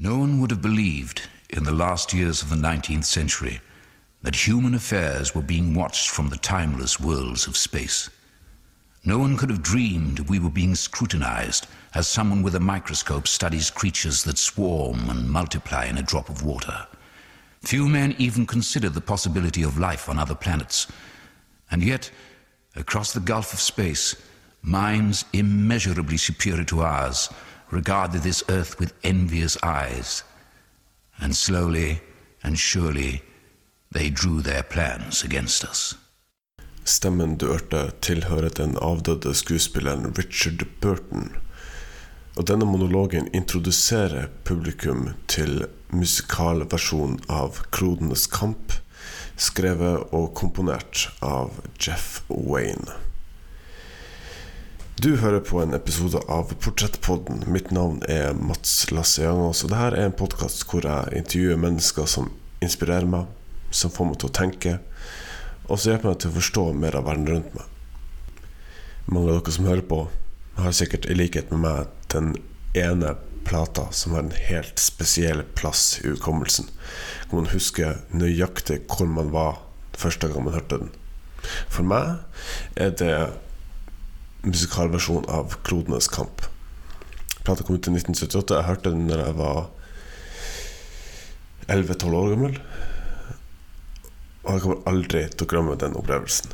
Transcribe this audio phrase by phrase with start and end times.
[0.00, 3.60] No one would have believed in the last years of the 19th century
[4.22, 8.08] that human affairs were being watched from the timeless worlds of space.
[9.04, 13.70] No one could have dreamed we were being scrutinized as someone with a microscope studies
[13.70, 16.86] creatures that swarm and multiply in a drop of water.
[17.62, 20.86] Few men even considered the possibility of life on other planets.
[21.72, 22.08] And yet,
[22.76, 24.14] across the gulf of space,
[24.62, 27.30] minds immeasurably superior to ours
[27.70, 30.24] regarded this earth with envious eyes.
[31.20, 32.00] And slowly
[32.42, 33.22] and surely
[33.92, 35.94] they drew their plans against us.
[36.84, 41.32] Stemmen du hørte, tilhører den avdøde skuespilleren Richard Burton.
[42.36, 48.72] Og denne monologen introduserer publikum til musikalversjonen av Klodenes kamp,
[49.36, 53.07] skrevet og komponert av Jeff Wayne.
[54.98, 57.44] Du hører på en episode av Portrettpodden.
[57.46, 62.08] Mitt navn er Mats Lasse Jangås, og dette er en podkast hvor jeg intervjuer mennesker
[62.10, 62.32] som
[62.66, 63.28] inspirerer meg,
[63.70, 64.74] som får meg til å tenke,
[65.68, 68.50] og som hjelper meg til å forstå mer av verden rundt meg.
[69.06, 70.02] Mange av dere som hører på,
[70.58, 72.34] har sikkert i likhet med meg den
[72.74, 73.14] ene
[73.46, 76.74] plata som har en helt spesiell plass i hukommelsen.
[77.28, 79.62] Hvor man husker nøyaktig hvor man var
[79.94, 80.96] første gang man hørte den.
[81.70, 82.16] For meg
[82.74, 83.14] er det
[84.48, 86.48] musikalversjon av 'Klodenes kamp'.
[87.44, 88.54] Plata kom ut i 1978.
[88.54, 89.70] Jeg hørte den da jeg var
[91.68, 92.58] 11-12 år gammel.
[94.44, 96.52] Og jeg kommer aldri til å glemme den opplevelsen.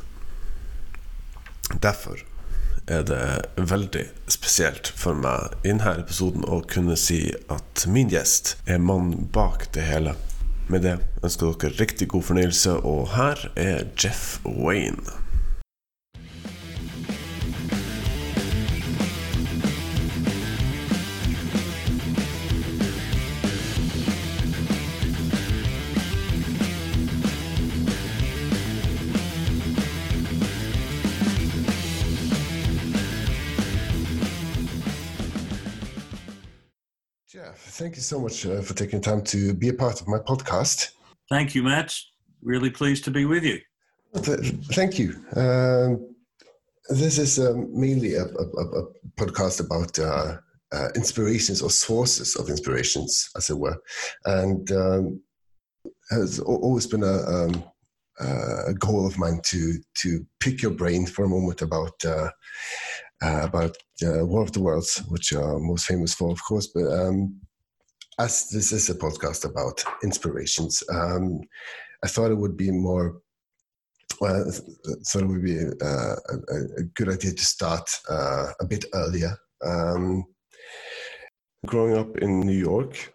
[1.83, 2.21] Derfor
[2.87, 3.21] er det
[3.57, 9.29] veldig spesielt for meg i denne episoden å kunne si at min gjest er mannen
[9.33, 10.15] bak det hele.
[10.69, 15.24] Med det ønsker dere riktig god fornøyelse, og her er Jeff Wayne.
[37.75, 40.91] Thank you so much uh, for taking time to be a part of my podcast.
[41.29, 41.93] Thank you, Matt.
[42.41, 43.59] Really pleased to be with you.
[44.15, 45.13] Thank you.
[45.35, 46.15] Um,
[46.89, 48.85] this is um, mainly a, a, a a
[49.17, 50.37] podcast about uh,
[50.71, 53.77] uh, inspirations or sources of inspirations, as it were,
[54.25, 55.21] and um,
[56.11, 57.63] has always been a, um,
[58.21, 62.29] uh, a goal of mine to to pick your brain for a moment about uh,
[63.21, 63.75] uh, about
[64.05, 66.87] uh, War of the Worlds, which are most famous for, of course, but.
[66.87, 67.41] Um,
[68.19, 71.41] as this is a podcast about inspirations, um,
[72.03, 73.21] I thought it would be more
[74.21, 74.49] well,
[75.01, 79.35] so it would be uh, a, a good idea to start uh, a bit earlier.
[79.65, 80.23] Um,
[81.65, 83.13] growing up in New York,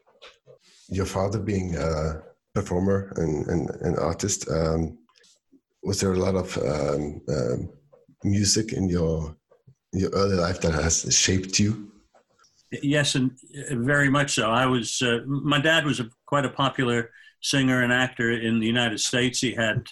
[0.89, 2.23] your father being a
[2.55, 4.99] performer and, and artist, um,
[5.83, 7.71] was there a lot of um, um,
[8.25, 9.37] music in your
[9.93, 11.90] your early life that has shaped you?
[12.71, 13.33] Yes, and
[13.71, 14.51] uh, very much so.
[14.51, 15.03] I was.
[15.03, 17.11] Uh, my dad was a, quite a popular
[17.43, 19.41] singer and actor in the United States.
[19.41, 19.89] He had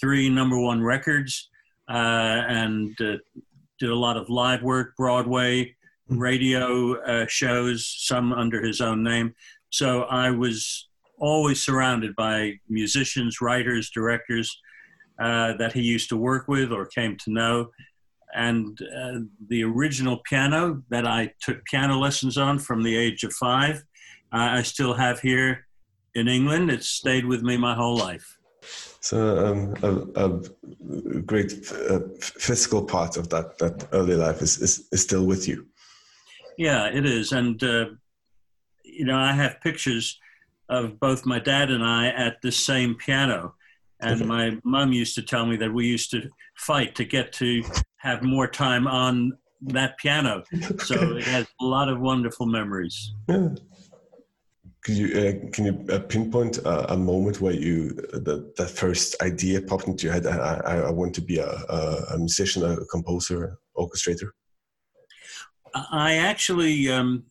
[0.00, 1.48] three number one records
[1.88, 3.16] uh, and uh,
[3.78, 5.74] did a lot of live work, Broadway,
[6.08, 9.34] radio uh, shows, some under his own name.
[9.70, 10.88] So I was
[11.18, 14.56] always surrounded by musicians, writers, directors
[15.18, 17.70] uh, that he used to work with or came to know.
[18.34, 23.32] And uh, the original piano that I took piano lessons on from the age of
[23.32, 23.84] five,
[24.32, 25.66] uh, I still have here
[26.14, 26.70] in England.
[26.70, 28.38] It's stayed with me my whole life.
[29.00, 34.86] So um, a, a great uh, physical part of that that early life is, is,
[34.92, 35.66] is still with you.
[36.58, 37.32] Yeah, it is.
[37.32, 37.86] And, uh,
[38.84, 40.20] you know, I have pictures
[40.68, 43.54] of both my dad and I at the same piano.
[44.02, 47.62] And my mom used to tell me that we used to fight to get to
[47.98, 50.42] have more time on that piano.
[50.84, 53.12] So it has a lot of wonderful memories.
[53.28, 53.48] Yeah.
[54.82, 59.20] Could you uh, can you uh, pinpoint a, a moment where you the that first
[59.20, 60.26] idea popped into your head?
[60.26, 64.30] I, I, I want to be a, a, a musician, a composer, orchestrator.
[65.74, 67.24] I actually um,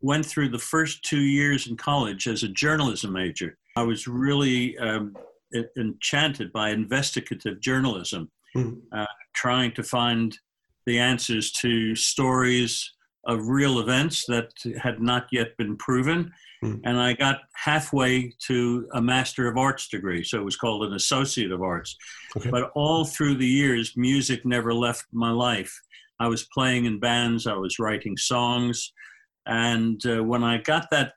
[0.00, 3.56] went through the first two years in college as a journalism major.
[3.76, 5.16] I was really um,
[5.76, 8.82] enchanted by investigative journalism, Mhm.
[8.92, 10.38] uh, trying to find
[10.86, 12.92] the answers to stories
[13.24, 16.32] of real events that had not yet been proven.
[16.64, 16.80] Mhm.
[16.84, 20.94] And I got halfway to a Master of Arts degree, so it was called an
[20.94, 21.96] Associate of Arts.
[22.36, 22.50] Okay.
[22.50, 25.78] But all through the years, music never left my life.
[26.20, 28.92] I was playing in bands, I was writing songs.
[29.46, 31.14] And uh, when I got that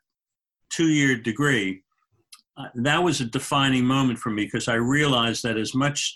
[0.69, 1.83] two year degree,
[2.57, 6.15] uh, that was a defining moment for me because I realized that as much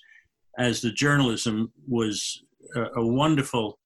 [0.57, 2.43] as the journalism was
[2.75, 3.79] a, a wonderful,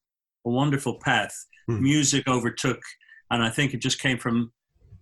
[0.45, 1.33] a wonderful path,
[1.69, 1.79] mm.
[1.79, 2.81] music overtook,
[3.31, 4.51] and I think it just came from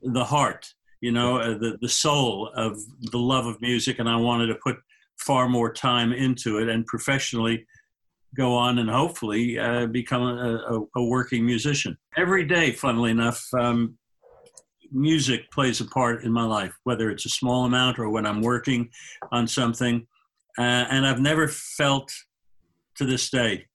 [0.02, 2.78] the heart, you know, uh, the the soul of
[3.12, 4.78] the love of music, and I wanted to put
[5.18, 7.66] far more time into it and professionally
[8.36, 11.98] go on and hopefully uh, become a, a, a, working musician.
[12.18, 13.98] Every day, funnily enough, um,
[14.92, 18.42] music plays a part in my life, whether it's a small amount or when I'm
[18.42, 18.89] working
[19.31, 20.06] on something.
[20.57, 22.12] Uh, and I've never felt
[22.95, 23.66] to this day,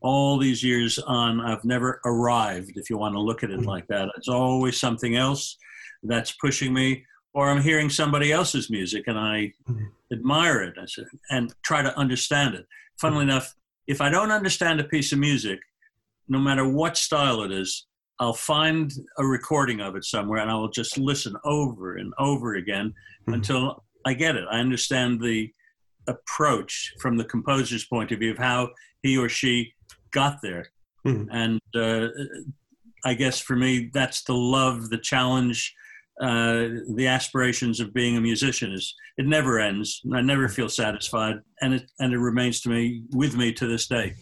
[0.00, 3.86] all these years on, I've never arrived, if you want to look at it like
[3.88, 4.08] that.
[4.16, 5.56] It's always something else
[6.04, 7.04] that's pushing me,
[7.34, 9.52] or I'm hearing somebody else's music and I
[10.12, 10.74] admire it
[11.30, 12.66] and try to understand it.
[13.00, 13.52] Funnily enough,
[13.88, 15.58] if I don't understand a piece of music,
[16.28, 17.86] no matter what style it is,
[18.20, 22.54] I'll find a recording of it somewhere and I will just listen over and over
[22.54, 23.34] again mm-hmm.
[23.34, 24.44] until I get it.
[24.50, 25.50] I understand the
[26.06, 28.70] approach from the composer's point of view of how
[29.02, 29.72] he or she
[30.12, 30.66] got there.
[31.06, 31.30] Mm-hmm.
[31.30, 32.08] And uh,
[33.04, 35.74] I guess for me, that's the love, the challenge,
[36.20, 40.00] uh, the aspirations of being a musician is it never ends.
[40.12, 43.86] I never feel satisfied, and it and it remains to me with me to this
[43.86, 44.14] day.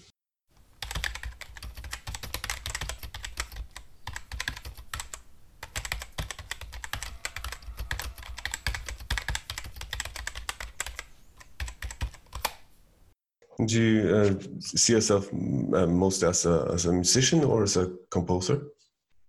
[13.66, 17.92] Do you uh, see yourself uh, mostly as a, as a musician or as a
[18.10, 18.62] composer?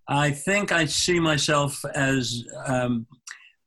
[0.08, 3.08] I think I see myself as um,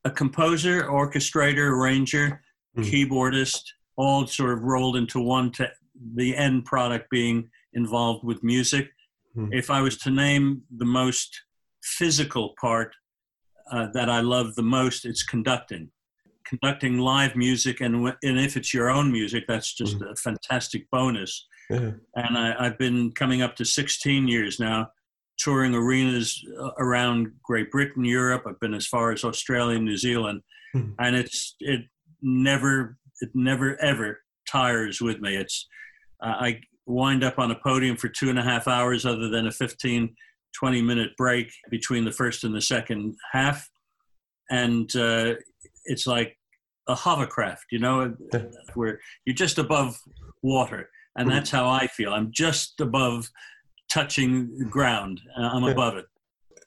[0.05, 2.43] a composer, orchestrator, arranger,
[2.77, 2.85] mm.
[2.85, 3.63] keyboardist,
[3.97, 5.71] all sort of rolled into one, to
[6.15, 8.89] the end product being involved with music.
[9.37, 9.51] Mm.
[9.53, 11.39] If I was to name the most
[11.83, 12.95] physical part
[13.71, 15.91] uh, that I love the most, it's conducting.
[16.51, 20.11] Conducting live music, and, and if it's your own music, that's just mm.
[20.11, 21.47] a fantastic bonus.
[21.71, 21.93] Yeah.
[22.17, 24.91] And I, I've been coming up to 16 years now
[25.41, 28.45] touring arenas uh, around Great Britain, Europe.
[28.47, 30.43] I've been as far as Australia, New Zealand,
[30.77, 30.93] mm-hmm.
[30.99, 31.83] and it's it
[32.23, 35.37] never it never ever tires with me.
[35.37, 35.67] It's
[36.23, 39.47] uh, I wind up on a podium for two and a half hours, other than
[39.47, 40.15] a 15,
[40.59, 43.69] 20 minute break between the first and the second half,
[44.51, 45.35] and uh,
[45.87, 46.37] it's like
[46.91, 48.15] a hovercraft, you know,
[48.75, 49.99] where you're just above
[50.43, 50.89] water.
[51.17, 51.35] And hmm.
[51.35, 52.13] that's how I feel.
[52.13, 53.29] I'm just above
[53.91, 55.21] touching ground.
[55.37, 56.07] Uh, I'm above it.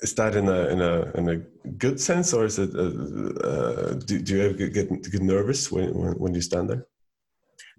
[0.01, 1.37] Is that in a in a in a
[1.77, 2.75] good sense, or is it?
[2.75, 6.85] Uh, uh, do, do you ever get, get nervous when, when, when you stand there?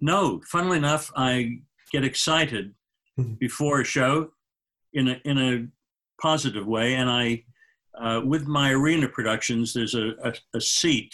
[0.01, 0.41] No.
[0.47, 1.59] Funnily enough, I
[1.91, 2.73] get excited
[3.19, 3.33] mm-hmm.
[3.33, 4.31] before a show
[4.93, 5.67] in a in a
[6.19, 7.43] positive way, and I
[7.99, 11.13] uh, with my arena productions, there's a, a, a, seat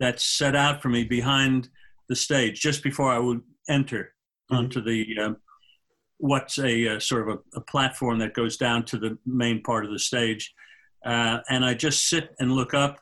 [0.00, 1.68] that's set out for me behind
[2.08, 4.12] the stage just before I would enter
[4.50, 4.56] mm-hmm.
[4.56, 5.36] onto the um,
[6.18, 9.84] what's a, a sort of a, a, platform that goes down to the main part
[9.84, 10.52] of the stage.
[11.04, 12.98] Uh, and I just sit and look up.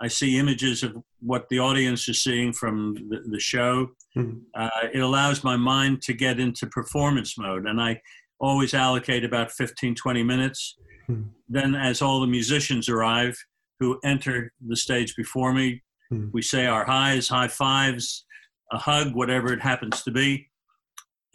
[0.00, 3.88] I see images of what the audience is seeing from the, the show.
[4.16, 4.38] Mm-hmm.
[4.54, 7.66] Uh, it allows my mind to get into performance mode.
[7.66, 8.00] And I
[8.40, 10.76] always allocate about 15, 20 minutes.
[11.08, 11.28] Mm-hmm.
[11.48, 13.36] Then, as all the musicians arrive
[13.80, 15.82] who enter the stage before me,
[16.12, 16.28] mm-hmm.
[16.32, 18.24] we say our highs, high fives,
[18.72, 20.48] a hug, whatever it happens to be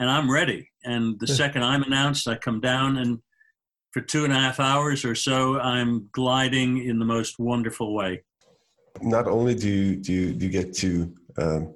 [0.02, 0.68] and I'm ready.
[0.84, 3.20] And the second I'm announced, I come down and
[3.92, 8.24] for two and a half hours or so, I'm gliding in the most wonderful way.
[9.02, 11.76] Not only do you, do you, do you get to um,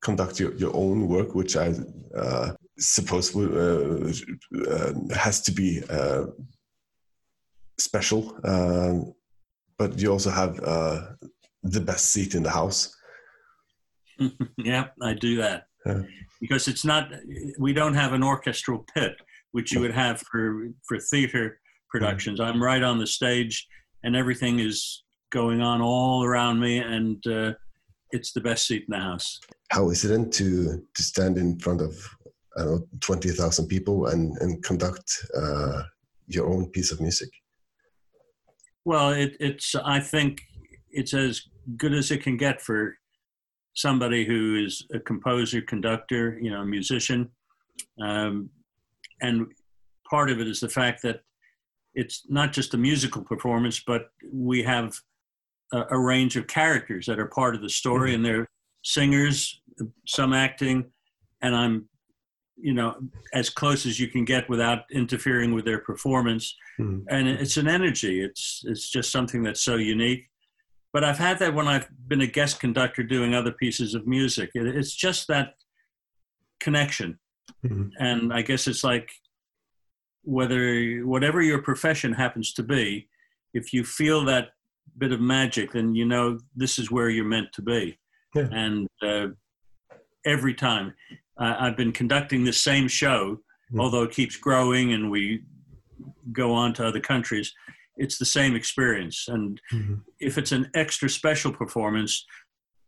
[0.00, 1.74] conduct your, your own work, which I
[2.16, 4.12] uh, suppose uh,
[4.70, 6.26] uh, has to be uh,
[7.78, 9.12] special, um,
[9.76, 11.00] but you also have uh,
[11.62, 12.96] the best seat in the house.
[14.58, 15.64] yeah, I do that.
[15.86, 16.02] Yeah
[16.40, 17.12] because it's not
[17.58, 19.12] we don't have an orchestral pit
[19.52, 23.66] which you would have for for theater productions i'm right on the stage
[24.02, 27.52] and everything is going on all around me and uh,
[28.10, 29.38] it's the best seat in the house
[29.70, 31.94] how is it then to to stand in front of
[32.58, 35.08] I don't know, 20,000 people and, and conduct
[35.40, 35.82] uh,
[36.26, 37.30] your own piece of music?
[38.84, 40.42] Well, it, it's, I think
[40.90, 41.42] it's as
[41.76, 42.96] good as it can get for
[43.74, 47.30] somebody who is a composer, conductor, you know, musician.
[48.02, 48.50] Um,
[49.20, 49.46] and
[50.08, 51.20] part of it is the fact that
[51.94, 54.94] it's not just a musical performance, but we have
[55.72, 58.16] a, a range of characters that are part of the story, mm-hmm.
[58.16, 58.48] and they're
[58.82, 59.60] singers,
[60.06, 60.90] some acting,
[61.42, 61.88] and I'm,
[62.56, 62.96] you know,
[63.34, 66.54] as close as you can get without interfering with their performance.
[66.78, 67.06] Mm-hmm.
[67.08, 68.22] And it's an energy.
[68.22, 70.29] It's it's just something that's so unique.
[70.92, 74.50] But I've had that when I've been a guest conductor doing other pieces of music.
[74.54, 75.54] It, it's just that
[76.60, 77.18] connection,
[77.64, 77.88] mm-hmm.
[77.98, 79.10] and I guess it's like
[80.22, 83.08] whether whatever your profession happens to be,
[83.54, 84.48] if you feel that
[84.98, 87.98] bit of magic, then you know this is where you're meant to be.
[88.34, 88.48] Yeah.
[88.52, 89.28] And uh,
[90.24, 90.94] every time
[91.38, 93.80] uh, I've been conducting the same show, mm-hmm.
[93.80, 95.42] although it keeps growing and we
[96.32, 97.52] go on to other countries,
[97.96, 99.26] it's the same experience.
[99.28, 99.94] And mm-hmm.
[100.18, 102.24] if it's an extra special performance,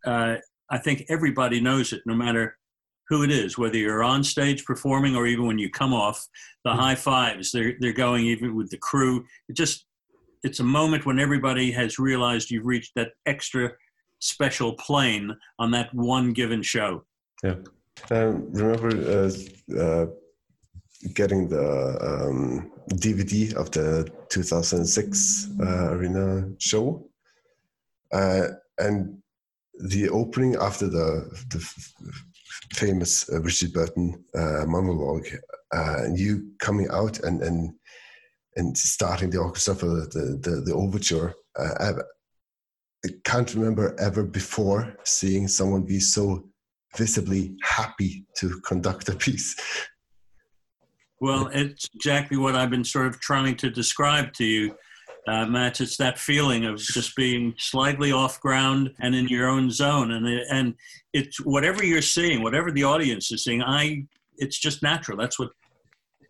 [0.07, 0.37] uh,
[0.71, 2.57] I think everybody knows it, no matter
[3.09, 6.27] who it is, whether you're on stage performing or even when you come off,
[6.65, 6.81] the mm-hmm.
[6.81, 9.25] high fives, they're, they're going even with the crew.
[9.49, 9.87] It just,
[10.43, 13.73] it's a moment when everybody has realized you've reached that extra
[14.21, 17.05] special plane on that one given show.
[17.43, 17.57] Yeah.
[18.11, 19.31] Um, remember uh,
[19.79, 20.07] uh,
[21.15, 27.05] getting the um, DVD of the 2006 uh, arena show,
[28.13, 29.19] uh, and
[29.89, 31.61] the opening after the the
[32.75, 35.27] famous uh, Richard Burton uh, monologue,
[35.73, 37.73] and you coming out and and
[38.57, 41.35] and starting the orchestra for the the, the overture.
[41.57, 41.95] I
[43.25, 46.45] can't remember ever before seeing someone be so
[46.97, 49.57] visibly happy to conduct a piece.
[51.23, 54.75] Well, it's exactly what I've been sort of trying to describe to you,
[55.29, 55.81] uh, Matt.
[55.81, 60.27] It's that feeling of just being slightly off ground and in your own zone, and
[60.27, 60.75] and
[61.13, 63.63] it's whatever you're seeing, whatever the audience is seeing.
[63.63, 64.05] I,
[64.39, 65.17] it's just natural.
[65.17, 65.51] That's what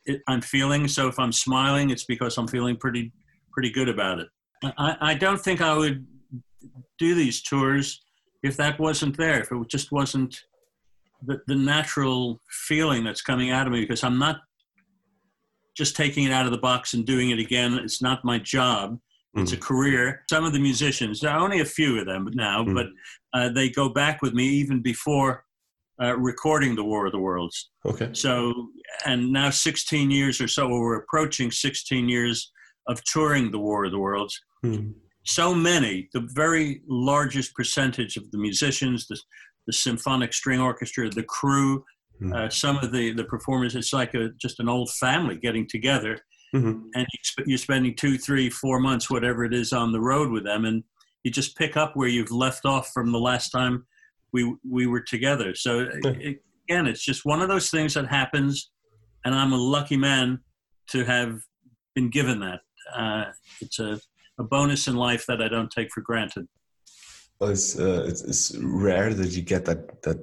[0.05, 0.87] it, I'm feeling.
[0.89, 3.13] So if I'm smiling, it's because I'm feeling pretty
[3.51, 4.29] pretty good about it.
[4.63, 6.07] I, I don't think I would
[6.99, 8.03] do these tours
[8.43, 9.41] if that wasn't there.
[9.41, 10.39] If it just wasn't
[11.25, 14.43] the, the natural feeling that's coming out of me, because I'm not
[15.77, 17.75] just taking it out of the box and doing it again.
[17.75, 18.99] It's not my job.
[19.35, 19.57] It's mm.
[19.57, 20.23] a career.
[20.29, 22.75] Some of the musicians, there are only a few of them now, mm.
[22.75, 22.87] but
[23.33, 25.45] uh, they go back with me even before
[26.03, 27.71] uh, recording the War of the Worlds.
[27.87, 28.11] Okay.
[28.13, 28.69] So,
[29.07, 32.53] and now 16 years or so, we're approaching 16 years
[32.89, 34.39] of touring the War of the Worlds.
[34.65, 34.95] Mm.
[35.25, 39.19] So many, the very largest percentage of the musicians, the,
[39.67, 41.85] the symphonic string orchestra, the crew,
[42.23, 42.33] Mm-hmm.
[42.33, 46.19] Uh, some of the the performers, it's like a just an old family getting together,
[46.55, 46.81] mm-hmm.
[46.95, 50.31] and you sp- you're spending two, three, four months, whatever it is, on the road
[50.31, 50.85] with them, and
[51.25, 53.87] you just pick up where you've left off from the last time
[54.33, 55.55] we we were together.
[55.55, 58.71] So it, again, it's just one of those things that happens,
[59.25, 60.41] and I'm a lucky man
[60.91, 61.41] to have
[61.95, 62.61] been given that.
[62.95, 63.25] Uh,
[63.61, 64.01] it's a,
[64.39, 66.47] a bonus in life that I don't take for granted.
[67.39, 70.19] Well, it's, uh, it's, it's rare that you get that that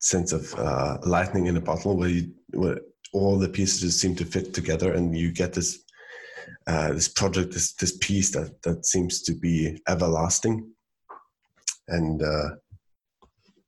[0.00, 2.80] sense of uh, lightning in a bottle where, you, where
[3.12, 5.84] all the pieces just seem to fit together and you get this
[6.66, 10.68] uh, this project this this piece that that seems to be everlasting.
[11.88, 12.50] And uh,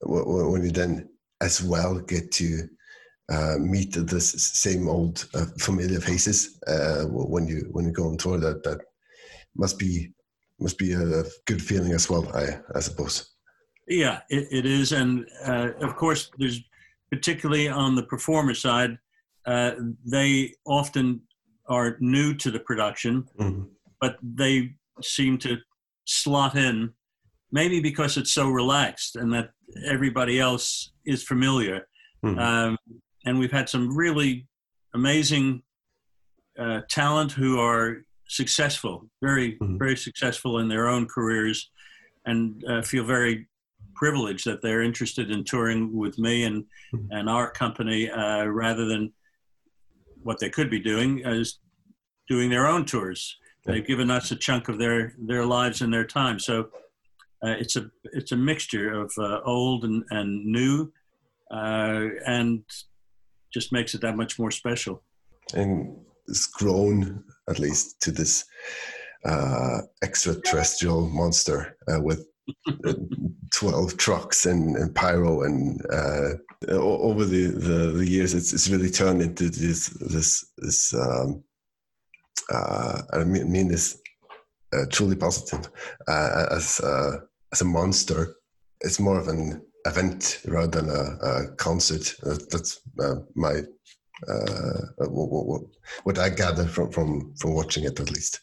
[0.00, 1.08] when you then
[1.40, 2.68] as well get to
[3.30, 8.16] uh, meet the same old uh, familiar faces uh, when you when you go on
[8.16, 8.80] tour that that
[9.56, 10.12] must be
[10.58, 13.31] must be a good feeling as well I I suppose
[13.88, 16.60] yeah, it, it is, and uh, of course, there's
[17.12, 18.98] particularly on the performer side,
[19.46, 19.72] uh,
[20.04, 21.20] they often
[21.68, 23.64] are new to the production, mm-hmm.
[24.00, 24.72] but they
[25.02, 25.58] seem to
[26.06, 26.90] slot in,
[27.50, 29.50] maybe because it's so relaxed and that
[29.86, 31.86] everybody else is familiar.
[32.24, 32.38] Mm-hmm.
[32.38, 32.78] Um,
[33.26, 34.46] and we've had some really
[34.94, 35.62] amazing
[36.58, 39.76] uh, talent who are successful, very, mm-hmm.
[39.76, 41.70] very successful in their own careers,
[42.24, 43.48] and uh, feel very
[44.02, 47.12] privilege that they're interested in touring with me and mm-hmm.
[47.16, 49.12] and our company uh, rather than
[50.24, 51.60] what they could be doing is
[52.28, 53.20] doing their own tours.
[53.64, 56.40] They've given us a chunk of their their lives and their time.
[56.40, 56.54] So
[57.44, 57.84] uh, it's a
[58.18, 60.92] it's a mixture of uh, old and and new,
[61.52, 62.64] uh, and
[63.54, 64.94] just makes it that much more special.
[65.54, 68.44] And it's grown at least to this
[69.24, 72.31] uh, extraterrestrial monster uh, with
[73.52, 76.30] 12 trucks and, and pyro and uh,
[76.68, 81.42] over the, the, the, years it's, it's really turned into this this this um,
[82.52, 84.00] uh, I mean this
[84.72, 85.70] uh, truly positive
[86.08, 87.18] uh, as uh,
[87.52, 88.36] as a monster.
[88.80, 92.14] It's more of an event rather than a, a concert.
[92.22, 93.60] That's uh, my
[94.98, 95.62] what,
[96.04, 98.40] what I gather from, from from watching it at least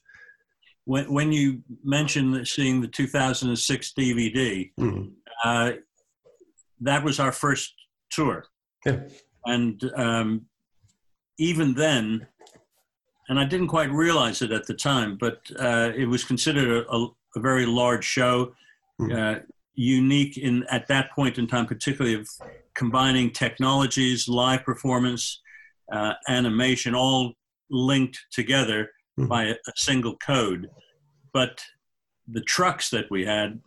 [0.89, 5.09] when when you mentioned seeing the 2006 DVD, mm-hmm.
[5.43, 5.71] uh,
[6.81, 7.75] that was our first
[8.09, 8.45] tour,
[8.83, 9.01] yeah.
[9.45, 10.47] and um,
[11.37, 12.25] even then,
[13.27, 17.07] and I didn't quite realize it at the time, but uh, it was considered a,
[17.35, 18.53] a, very large show.
[18.97, 19.11] hmm.
[19.11, 19.35] uh,
[19.75, 22.27] unique in at that point in time, particularly of
[22.75, 25.39] combining technologies, live performance,
[25.93, 27.33] uh, animation, all
[27.69, 29.27] linked together mm-hmm.
[29.27, 30.69] by a, a, single code.
[31.33, 31.61] But
[32.27, 33.59] the trucks that we had,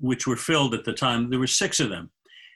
[0.00, 2.10] which were filled at the time, there were six of them,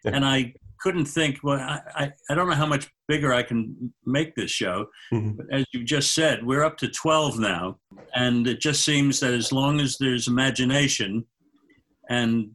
[0.04, 0.12] yeah.
[0.14, 1.38] and I couldn't think.
[1.42, 4.87] Well, I, I don't know how much bigger I can make this show.
[5.12, 5.37] Mm-hmm.
[5.37, 7.78] But as you just said, we're up to twelve now,
[8.14, 11.25] and it just seems that as long as there's imagination
[12.09, 12.50] and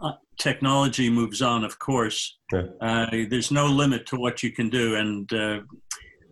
[0.00, 2.66] uh, technology moves on, of course, yeah.
[2.80, 4.96] uh, there's no limit to what you can do.
[4.96, 5.60] And uh,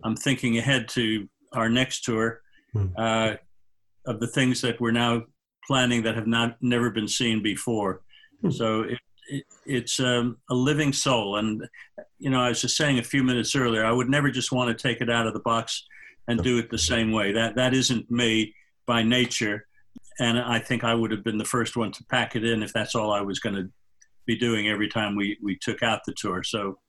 [0.03, 2.41] I'm thinking ahead to our next tour
[2.75, 2.87] hmm.
[2.97, 3.33] uh,
[4.05, 5.23] of the things that we're now
[5.65, 8.01] planning that have not never been seen before.
[8.41, 8.51] Hmm.
[8.51, 11.67] So it, it, it's um, a living soul, and
[12.19, 14.75] you know, I was just saying a few minutes earlier, I would never just want
[14.75, 15.85] to take it out of the box
[16.27, 17.31] and do it the same way.
[17.31, 18.53] That that isn't me
[18.85, 19.67] by nature,
[20.19, 22.73] and I think I would have been the first one to pack it in if
[22.73, 23.69] that's all I was going to
[24.27, 26.43] be doing every time we we took out the tour.
[26.43, 26.79] So.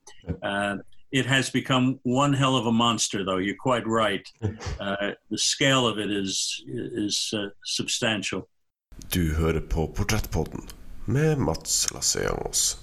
[0.43, 0.76] Uh,
[1.18, 3.38] it has become one hell of a monster, though.
[3.38, 4.26] You're quite right.
[4.80, 8.42] Uh, the scale of it is is uh, substantial.
[9.12, 10.61] Du hører på Portrettpodden
[11.04, 12.78] med Mats Lasse Jangås.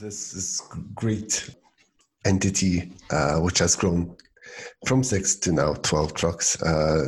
[0.00, 0.62] This is
[0.94, 1.50] great
[2.24, 4.16] entity, uh, which has grown
[4.86, 6.60] from six to now 12 trucks.
[6.62, 7.06] Uh,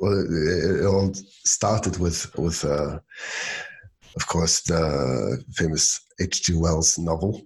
[0.00, 1.12] well, it all
[1.44, 2.98] started with, with uh,
[4.16, 6.54] of course, the famous H.G.
[6.56, 7.42] Wells novel.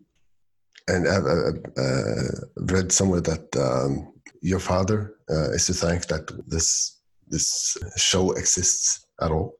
[0.88, 6.98] And I've, I've read somewhere that um, your father uh, is to thank that this
[7.28, 9.54] this show exists at all.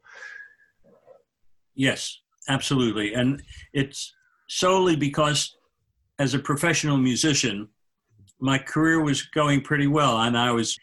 [1.74, 4.12] Yes, absolutely, and it's
[4.48, 5.56] solely because
[6.18, 7.68] as a professional musician,
[8.42, 10.76] my career was going pretty well, and I was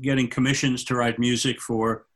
[0.00, 2.06] getting commissions to write music for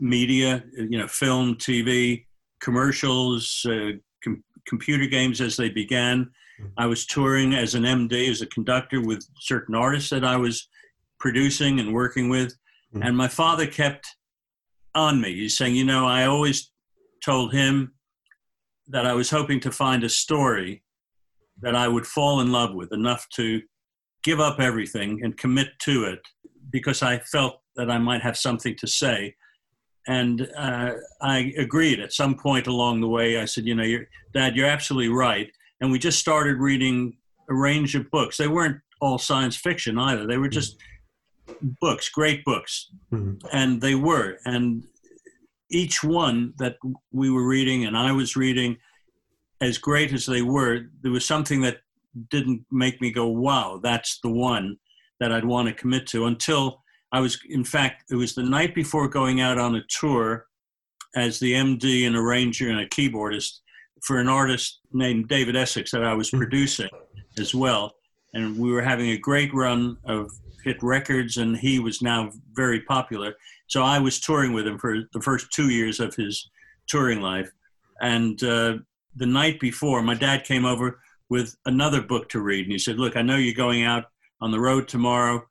[0.00, 2.26] media, you know, film, TV,
[2.60, 3.92] commercials, uh,
[4.24, 6.30] com- computer games as they began.
[6.76, 10.68] I was touring as an MD, as a conductor with certain artists that I was
[11.18, 12.52] producing and working with.
[12.94, 13.02] Mm-hmm.
[13.02, 14.06] And my father kept
[14.94, 15.32] on me.
[15.34, 16.70] He's saying, you know, I always
[17.24, 17.92] told him
[18.88, 20.82] that I was hoping to find a story
[21.62, 23.62] that I would fall in love with enough to
[24.22, 26.20] give up everything and commit to it
[26.70, 29.34] because I felt that I might have something to say.
[30.06, 33.40] And uh, I agreed at some point along the way.
[33.40, 35.50] I said, You know, you're, Dad, you're absolutely right.
[35.80, 37.16] And we just started reading
[37.48, 38.36] a range of books.
[38.36, 40.76] They weren't all science fiction either, they were just
[41.80, 42.90] books, great books.
[43.12, 43.46] Mm-hmm.
[43.52, 44.38] And they were.
[44.44, 44.84] And
[45.70, 46.76] each one that
[47.12, 48.76] we were reading and I was reading,
[49.60, 51.78] as great as they were, there was something that
[52.30, 54.76] didn't make me go, wow, that's the one
[55.20, 58.74] that I'd want to commit to until I was, in fact, it was the night
[58.74, 60.46] before going out on a tour
[61.16, 63.60] as the MD and arranger and a keyboardist
[64.02, 66.38] for an artist named David Essex that I was hmm.
[66.38, 66.88] producing
[67.38, 67.94] as well.
[68.32, 70.30] And we were having a great run of
[70.62, 73.34] hit records, and he was now very popular.
[73.66, 76.48] So I was touring with him for the first two years of his
[76.86, 77.50] touring life.
[78.00, 78.78] And uh,
[79.16, 82.66] the night before, my dad came over with another book to read.
[82.66, 84.04] And he said, Look, I know you're going out
[84.42, 85.42] on the road tomorrow.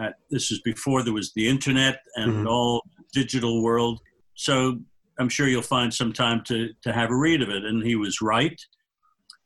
[0.00, 2.48] Uh, this is before there was the internet and mm-hmm.
[2.48, 4.00] all digital world.
[4.34, 4.78] So
[5.18, 7.64] I'm sure you'll find some time to, to have a read of it.
[7.64, 8.60] And he was right.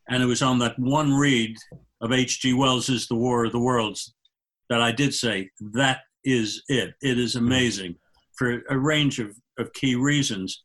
[0.09, 1.57] And it was on that one read
[2.01, 2.53] of H.G.
[2.55, 4.14] Wells's The War of the Worlds
[4.68, 6.95] that I did say, that is it.
[7.03, 7.47] It is mm-hmm.
[7.47, 7.97] amazing
[8.35, 10.64] for a range of, of key reasons.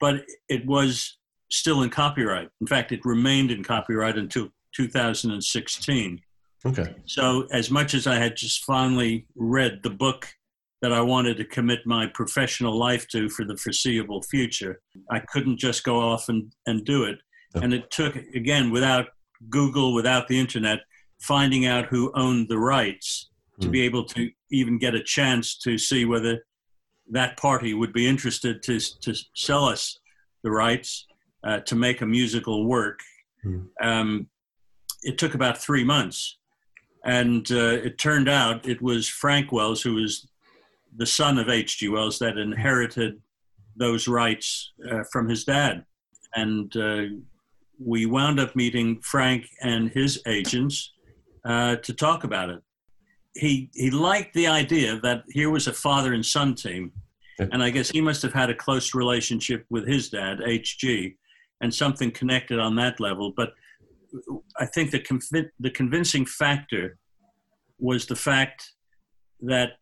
[0.00, 1.18] But it was
[1.50, 2.48] still in copyright.
[2.60, 6.20] In fact, it remained in copyright until 2016.
[6.64, 6.94] Okay.
[7.04, 10.28] So, as much as I had just finally read the book
[10.82, 14.80] that I wanted to commit my professional life to for the foreseeable future,
[15.10, 17.18] I couldn't just go off and, and do it.
[17.54, 19.06] And it took, again, without
[19.48, 20.80] Google, without the internet,
[21.22, 23.30] finding out who owned the rights
[23.60, 23.70] to mm.
[23.70, 26.44] be able to even get a chance to see whether
[27.10, 29.98] that party would be interested to, to sell us
[30.42, 31.05] the rights
[31.46, 33.00] uh, to make a musical work.
[33.44, 33.68] Mm.
[33.80, 34.28] Um,
[35.02, 36.38] it took about three months.
[37.04, 40.28] And uh, it turned out it was Frank Wells, who was
[40.96, 41.88] the son of H.G.
[41.88, 43.20] Wells, that inherited
[43.76, 45.84] those rights uh, from his dad.
[46.34, 47.02] And uh,
[47.78, 50.94] we wound up meeting Frank and his agents
[51.44, 52.60] uh, to talk about it.
[53.34, 56.90] He, he liked the idea that here was a father and son team.
[57.38, 61.16] And I guess he must have had a close relationship with his dad, H.G
[61.60, 63.32] and something connected on that level.
[63.36, 63.52] But
[64.58, 66.98] I think the conv- the convincing factor
[67.78, 68.72] was the fact
[69.40, 69.72] that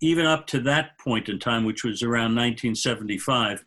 [0.00, 3.64] even up to that point in time, which was around 1975,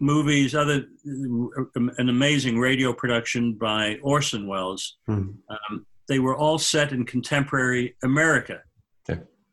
[0.00, 5.30] movies, other an amazing radio production by Orson Welles, Hmm.
[5.48, 8.62] um, they were all set in contemporary America,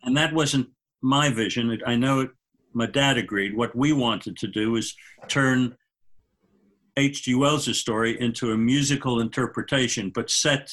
[0.04, 0.68] and that wasn't
[1.02, 1.80] my vision.
[1.86, 2.32] I know it,
[2.74, 3.56] my dad agreed.
[3.56, 4.96] What we wanted to do was
[5.28, 5.78] turn
[7.02, 7.36] H.G.
[7.36, 10.70] Wells' story into a musical interpretation, but set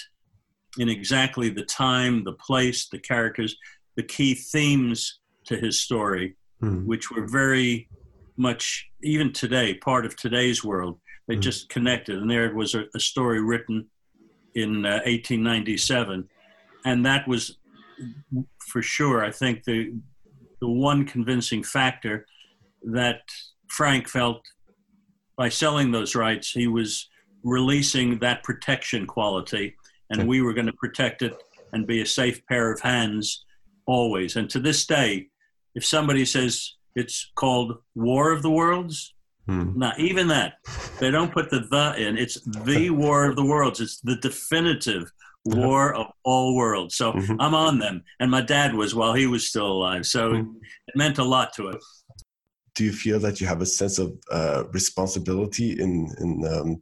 [0.79, 3.57] in exactly the time, the place, the characters,
[3.97, 6.87] the key themes to his story, Hmm.
[6.87, 7.89] which were very
[8.37, 8.65] much,
[9.03, 11.01] even today, part of today's world.
[11.29, 11.41] They Mm.
[11.49, 12.15] just connected.
[12.19, 13.77] And there it was a, a story written
[14.55, 16.29] in uh, 1897.
[16.85, 17.59] And that was
[18.71, 19.93] for sure, I think, the,
[20.61, 22.27] the one convincing factor
[22.83, 23.23] that
[23.69, 24.43] Frank felt
[25.39, 27.09] by selling those rights, he was
[27.45, 29.77] releasing that protection quality,
[30.11, 31.33] and we were going to protect it
[31.73, 33.45] and be a safe pair of hands
[33.87, 34.35] always.
[34.37, 35.29] And to this day,
[35.77, 39.15] if somebody says it's called War of the Worlds,
[39.47, 39.73] Hmm.
[39.79, 40.55] not even that,
[41.01, 42.19] they don't put the the in.
[42.19, 43.81] It's the War of the Worlds.
[43.81, 45.11] It's the definitive
[45.47, 46.97] war of all worlds.
[46.97, 47.37] So Mhm.
[47.41, 50.05] I'm on them, and my dad was while he was still alive.
[50.05, 50.57] So Mhm.
[50.89, 52.05] it meant a lot to us.
[52.79, 56.81] Do you feel that you have a sense of uh, responsibility in in um,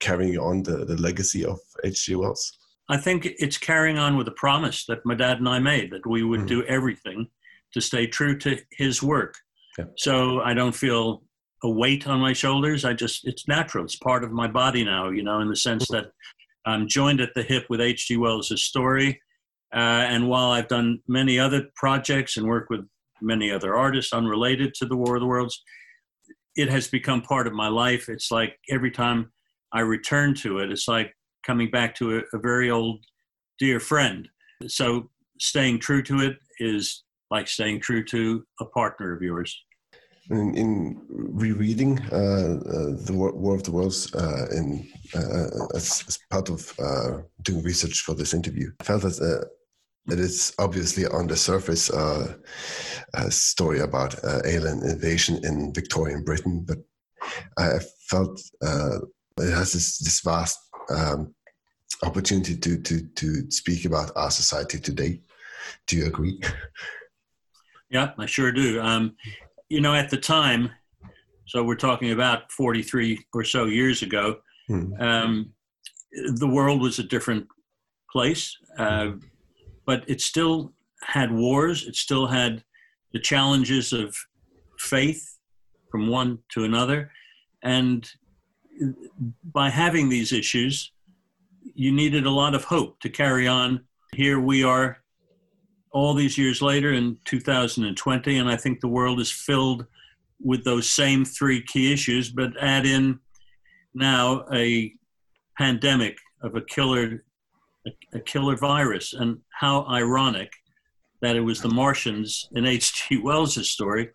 [0.00, 2.14] carrying on the, the legacy of H.G.
[2.14, 2.42] Wells?
[2.88, 6.06] I think it's carrying on with a promise that my dad and I made that
[6.06, 6.48] we would Mhm.
[6.54, 7.28] do everything
[7.74, 9.34] to stay true to his work.
[9.78, 9.84] Yeah.
[9.98, 11.24] So I don't feel
[11.62, 12.86] a weight on my shoulders.
[12.86, 13.84] I just, it's natural.
[13.84, 16.06] It's part of my body now, you know, in the sense that
[16.64, 18.16] I'm joined at the hip with H.G.
[18.16, 19.20] Wells' story.
[19.74, 22.84] Uh, and while I've done many other projects and worked with
[23.24, 25.62] many other artists unrelated to the War of the Worlds,
[26.56, 28.08] it has become part of my life.
[28.08, 29.32] It's like every time
[29.72, 31.12] I return to it, it's like
[31.44, 33.04] coming back to a, a very old
[33.58, 34.28] dear friend.
[34.68, 39.56] So staying true to it is like staying true to a partner of yours.
[40.30, 46.02] In, in rereading uh, uh, the War, War of the Worlds uh, in uh, as,
[46.08, 49.44] as part of uh, doing research for this interview, I felt that uh,
[50.10, 52.34] it is obviously on the surface uh,
[53.14, 56.78] a story about uh, alien invasion in Victorian Britain, but
[57.58, 58.98] I felt uh,
[59.38, 60.58] it has this, this vast
[60.90, 61.34] um,
[62.02, 65.20] opportunity to, to to speak about our society today.
[65.86, 66.40] Do you agree?
[67.90, 68.80] Yeah, I sure do.
[68.80, 69.16] Um,
[69.68, 70.70] you know, at the time,
[71.46, 74.36] so we're talking about 43 or so years ago,
[74.66, 74.94] Hmm.
[74.98, 75.52] um,
[76.36, 77.46] the world was a different
[78.10, 79.12] place, uh,
[79.86, 81.86] but it still had wars.
[81.86, 82.64] It still had
[83.12, 84.16] the challenges of
[84.78, 85.38] faith
[85.90, 87.10] from one to another.
[87.62, 88.08] And
[89.44, 90.92] by having these issues,
[91.74, 93.84] you needed a lot of hope to carry on.
[94.12, 94.98] Here we are
[95.92, 99.86] all these years later in 2020, and I think the world is filled
[100.40, 103.20] with those same three key issues, but add in
[103.94, 104.92] now a
[105.56, 107.24] pandemic of a killer,
[107.86, 110.50] a, a killer virus, and how ironic
[111.20, 113.18] that it was the Martians in H.G.
[113.18, 114.10] Wells' story.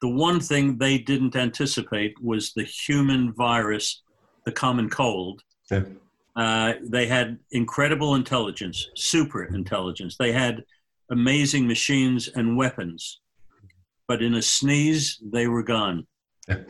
[0.00, 4.02] The one thing they didn't anticipate was the human virus,
[4.44, 5.42] the common cold.
[5.70, 5.82] Yeah.
[6.36, 10.16] Uh, they had incredible intelligence, super intelligence.
[10.16, 10.62] They had
[11.10, 13.20] amazing machines and weapons.
[14.06, 16.06] But in a sneeze, they were gone.
[16.48, 16.62] Yeah.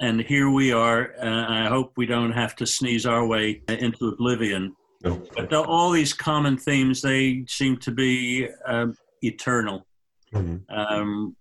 [0.00, 1.12] And here we are.
[1.22, 4.74] Uh, I hope we don't have to sneeze our way into oblivion.
[5.02, 5.22] No.
[5.34, 9.86] But the, all these common themes, they seem to be um, eternal.
[10.32, 10.62] Mhm.
[10.68, 11.36] Um,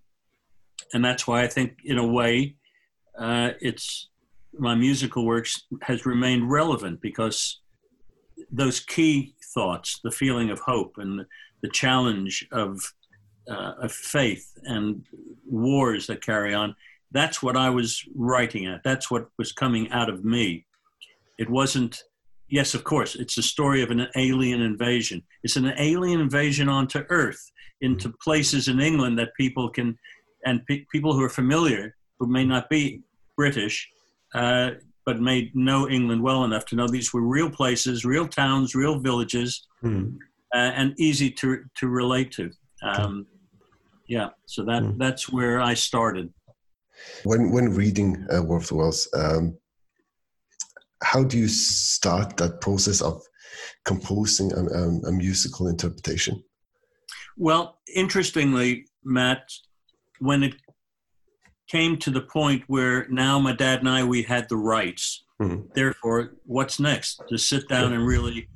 [0.93, 2.55] and that's why I think, in a way,
[3.17, 4.07] uh, it's
[4.57, 7.61] my musical works has remained relevant because
[8.51, 11.25] those key thoughts, the feeling of hope and the,
[11.61, 12.79] the challenge of,
[13.49, 15.05] uh, of faith and
[15.45, 16.75] wars that carry on,
[17.11, 18.81] that's what I was writing at.
[18.83, 20.65] That's what was coming out of me.
[21.37, 22.01] It wasn't,
[22.49, 25.21] yes, of course, it's a story of an alien invasion.
[25.43, 27.41] It's an alien invasion onto Earth,
[27.81, 29.97] into places in England that people can,
[30.45, 33.01] and pe- people who are familiar, who may not be
[33.37, 33.87] British,
[34.33, 34.71] uh,
[35.05, 38.99] but may know England well enough to know these were real places, real towns, real
[38.99, 40.17] villages, Hmm.
[40.53, 42.51] uh, and easy to to relate to.
[42.83, 43.25] Um,
[44.07, 44.97] yeah, so that Mm.
[44.97, 46.33] that's where I started.
[47.23, 49.57] When when reading uh, War of the Worlds, um,
[51.03, 53.21] how do you start that process of
[53.85, 56.43] composing a, a, a musical interpretation?
[57.37, 59.49] Well, interestingly, Matt,
[60.19, 60.55] when it
[61.69, 65.73] came to the point where now my dad and I we had the rights, Mhm.
[65.73, 67.21] Therefore, what's next?
[67.29, 68.49] To sit down and really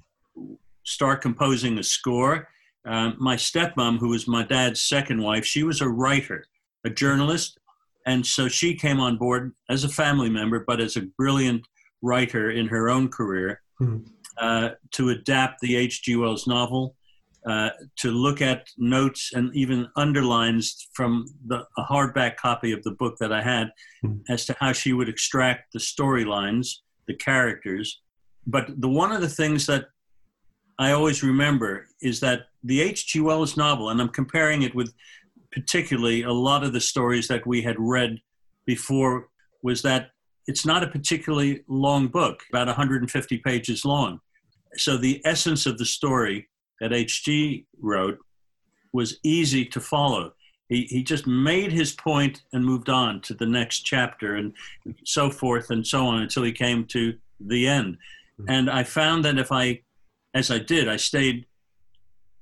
[0.84, 2.50] start composing a score.
[2.86, 6.44] Um, my stepmom, who was my dad's second wife, she was a writer,
[6.84, 7.58] a journalist,
[8.06, 11.66] and so she came on board as a family member, but as a brilliant
[12.08, 14.06] writer in her own career Mhm.
[14.38, 16.16] uh, to adapt the H.G.
[16.18, 16.96] Wells novel,
[17.48, 22.92] uh, to look at notes and even underlines from the a hardback copy of the
[22.92, 23.72] book that I had
[24.04, 24.22] Mhm.
[24.30, 26.68] as to how she would extract the storylines,
[27.08, 28.02] the characters.
[28.46, 29.90] But the one of the things that
[30.80, 33.20] I always remember is that the H.G.
[33.22, 34.94] Wells novel, and I'm comparing it with
[35.52, 38.20] particularly a lot of the stories that we had read
[38.66, 39.30] before,
[39.62, 40.12] was that
[40.48, 44.20] it's not a particularly long book, about 150 pages long.
[44.76, 47.66] So the essence of the story that H.G.
[47.80, 48.18] wrote
[48.92, 50.34] was easy to follow.
[50.70, 54.54] He, he just made his point and moved on to the next chapter and
[55.06, 57.98] so forth and so on until he came to the end.
[58.40, 58.50] Mm-hmm.
[58.50, 59.82] And I found that if I,
[60.34, 61.46] as I did, I stayed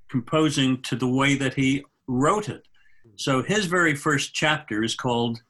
[0.10, 2.68] composing to the way that he wrote it.
[3.16, 5.42] So his very first chapter is called,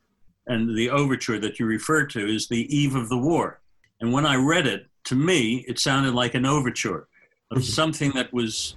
[0.47, 3.61] and the overture that you refer to is The Eve of the War.
[3.99, 7.07] And when I read it, to me, it sounded like an overture
[7.51, 7.63] of Mhm.
[7.63, 8.75] something that was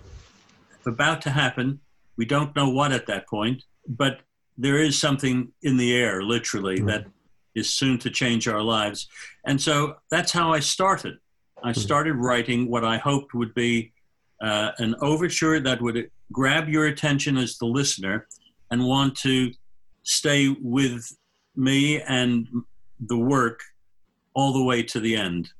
[0.86, 1.80] about to happen.
[2.16, 4.20] We don't know what at that point, but
[4.56, 6.86] there is something in the air, literally, Mhm.
[6.86, 7.06] that
[7.54, 9.08] is soon to change our lives.
[9.46, 11.18] And so that's how I started.
[11.62, 11.78] I Mhm.
[11.78, 13.92] started writing what I hoped would be
[14.42, 18.26] uh, an overture that would grab your attention as the listener
[18.70, 19.52] and want to
[20.02, 21.06] stay with
[21.56, 22.46] me and
[23.00, 23.62] the work
[24.34, 25.50] all the way to the end.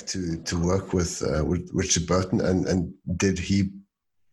[0.00, 3.70] Like to to work with uh, with Richard Burton, and and did he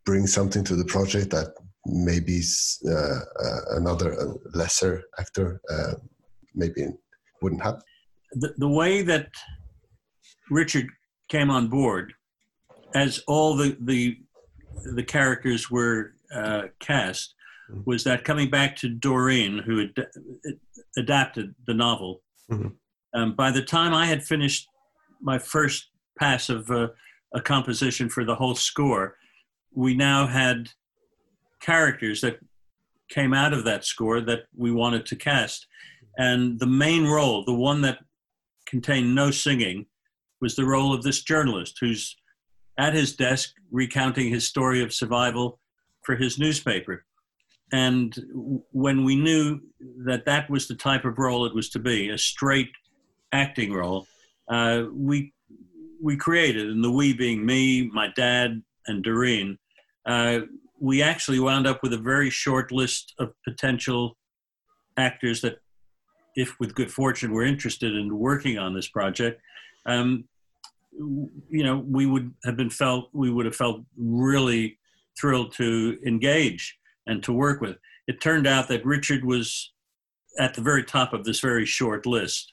[0.04, 1.48] bring something to the project that
[1.86, 2.40] maybe
[2.86, 5.94] uh, uh, another uh, lesser actor uh,
[6.54, 6.86] maybe
[7.42, 7.82] wouldn't have?
[8.32, 9.28] the, the way that
[10.50, 10.86] Richard
[11.28, 12.12] came on board,
[12.94, 14.18] as all the the,
[14.94, 17.34] the characters were uh, cast,
[17.84, 20.06] was that coming back to Doreen, who had
[20.96, 22.22] adapted the novel.
[22.50, 22.72] Mhm.
[23.14, 24.68] Um, by the time I had finished
[25.20, 26.88] my first pass of uh,
[27.34, 29.16] a composition for the whole score,
[29.74, 30.70] we now had
[31.60, 32.38] characters that
[33.08, 35.66] came out of that score that we wanted to cast.
[36.18, 37.98] And the main role, the one that
[38.66, 39.86] contained no singing,
[40.40, 42.16] was the role of this journalist who's
[42.78, 45.58] at his desk recounting his story of survival
[46.02, 47.04] for his newspaper.
[47.72, 48.14] And
[48.72, 49.60] when we knew
[50.06, 52.70] that that was the type of role it was to be, a straight
[53.32, 54.06] acting role,
[54.48, 55.32] uh, we
[56.00, 59.58] we created, and the we being me, my dad, and Doreen,
[60.06, 60.40] uh,
[60.80, 64.16] we actually wound up with a very short list of potential
[64.96, 65.58] actors that,
[66.36, 69.40] if with good fortune, were interested in working on this project.
[69.86, 70.24] Um,
[70.92, 74.78] you know, we would have been felt we would have felt really
[75.20, 77.76] thrilled to engage and to work with.
[78.06, 79.72] It turned out that Richard was
[80.38, 82.52] at the very top of this very short list,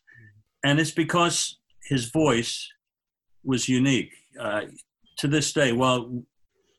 [0.63, 2.67] and it's because his voice
[3.43, 4.11] was unique.
[4.39, 4.61] Uh,
[5.17, 6.23] to this day, while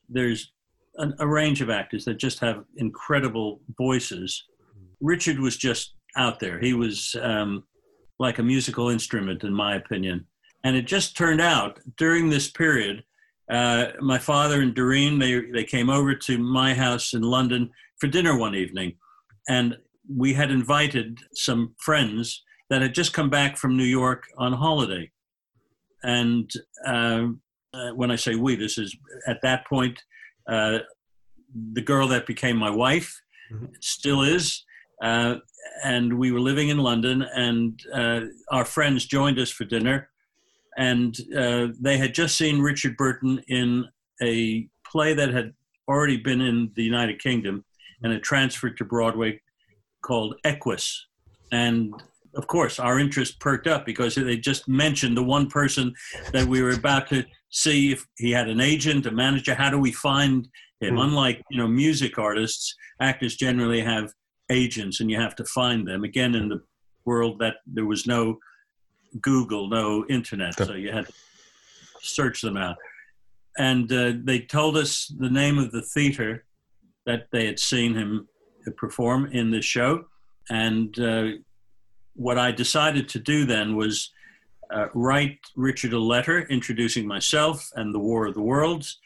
[0.08, 0.52] there's
[0.96, 4.44] an, a range of actors that just have incredible voices,
[5.00, 6.58] Richard was just out there.
[6.58, 7.64] He was um,
[8.18, 10.26] like a musical instrument, in my opinion.
[10.64, 13.04] And it just turned out during this period,
[13.50, 18.08] uh, my father and Doreen they they came over to my house in London for
[18.08, 18.94] dinner one evening,
[19.48, 19.76] and
[20.12, 25.10] we had invited some friends that had just come back from New York on holiday.
[26.02, 26.50] And
[26.84, 27.40] um,
[27.72, 30.02] uh, when I say we, this is at that point
[30.48, 30.78] uh,
[31.72, 33.20] the girl that became my wife,
[33.52, 33.72] Mhm.
[33.80, 34.64] still is.
[35.00, 35.36] Uh,
[35.84, 40.10] and we were living in London, and uh, our friends joined us for dinner.
[40.76, 43.86] And uh, they had just seen Richard Burton in
[44.20, 45.54] a play that had
[45.88, 47.64] already been in the United Kingdom
[48.02, 49.40] and had transferred to Broadway
[50.02, 51.06] called Equus.
[51.52, 51.94] And
[52.36, 55.94] of course, our interest perked up because they just mentioned the one person
[56.32, 59.54] that we were about to see if he had an agent, a manager.
[59.54, 60.48] How do we find
[60.80, 60.96] him?
[60.96, 61.04] Mm.
[61.04, 64.12] Unlike you know music artists, actors generally have
[64.50, 66.04] agents, and you have to find them.
[66.04, 66.60] Again, in the
[67.04, 68.38] world that there was no
[69.22, 71.12] Google, no internet, so you had to
[72.02, 72.76] search them out.
[73.58, 76.44] And uh, they told us the name of the theater
[77.06, 78.28] that they had seen him
[78.76, 80.04] perform in the show,
[80.50, 81.28] and uh,
[82.16, 84.10] what I decided to do then was
[84.74, 88.98] uh, write Richard a letter introducing myself and the War of the Worlds,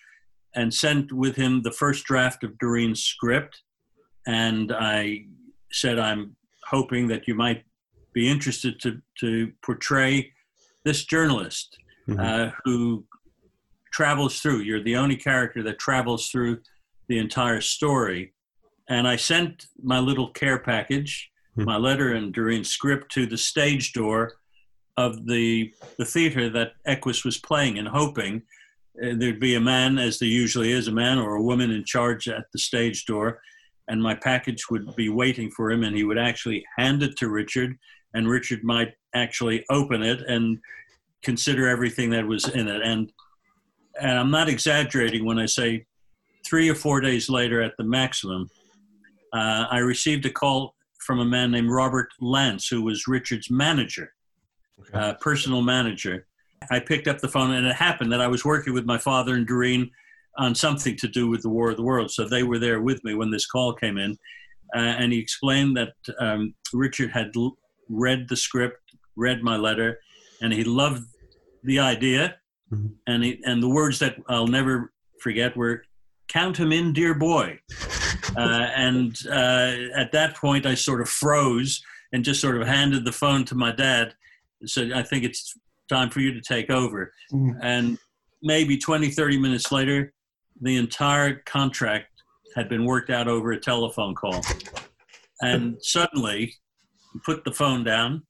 [0.54, 3.62] and sent with him the first draft of Doreen's script.
[4.26, 5.26] And I
[5.70, 6.34] said, I'm
[6.68, 7.64] hoping that you might
[8.12, 10.32] be interested to, to portray
[10.84, 11.76] this journalist
[12.08, 12.18] Mhm.
[12.18, 13.04] uh, who
[13.92, 14.60] travels through.
[14.60, 16.60] You're the only character that travels through
[17.08, 18.32] the entire story.
[18.88, 21.30] And I sent my little care package.
[21.64, 24.34] My letter and Doreen's script to the stage door
[24.96, 28.42] of the the theater that Equus was playing and hoping
[29.02, 31.84] uh, there'd be a man, as there usually is, a man or a woman in
[31.84, 33.40] charge at the stage door,
[33.88, 37.28] and my package would be waiting for him, and he would actually hand it to
[37.28, 37.76] Richard,
[38.14, 40.58] and Richard might actually open it and
[41.22, 42.82] consider everything that was in it.
[42.82, 43.12] And
[44.00, 45.86] and I'm not exaggerating when I say
[46.46, 48.48] three or four days later at the maximum,
[49.32, 50.74] uh, I received a call
[51.10, 54.12] from a man named Robert Lantz, who was Richard's manager,
[54.78, 54.96] Okay.
[54.96, 56.24] uh, personal manager.
[56.70, 59.34] I picked up the phone, and it happened that I was working with my father
[59.34, 59.90] and Doreen
[60.38, 62.12] on something to do with the War of the World.
[62.12, 64.12] So they were there with me when this call came in.
[64.72, 67.56] Uh, and he explained that um, Richard had l-
[67.88, 68.78] read the script,
[69.16, 69.98] read my letter,
[70.40, 71.08] and he loved
[71.64, 72.36] the idea.
[72.72, 72.92] Mhm.
[73.08, 75.82] And, he, and the words that I'll never forget were,
[76.28, 77.58] Count him in, dear boy.
[78.36, 83.04] Uh, and uh, at that point, I sort of froze and just sort of handed
[83.04, 84.14] the phone to my dad.
[84.66, 85.54] Said, I think it's
[85.88, 87.12] time for you to take over.
[87.32, 87.58] Mm.
[87.62, 87.98] And
[88.42, 90.12] maybe 20, 30 minutes later,
[90.60, 92.06] the entire contract
[92.54, 94.42] had been worked out over a telephone call.
[95.40, 96.54] And suddenly,
[97.24, 98.24] put the phone down,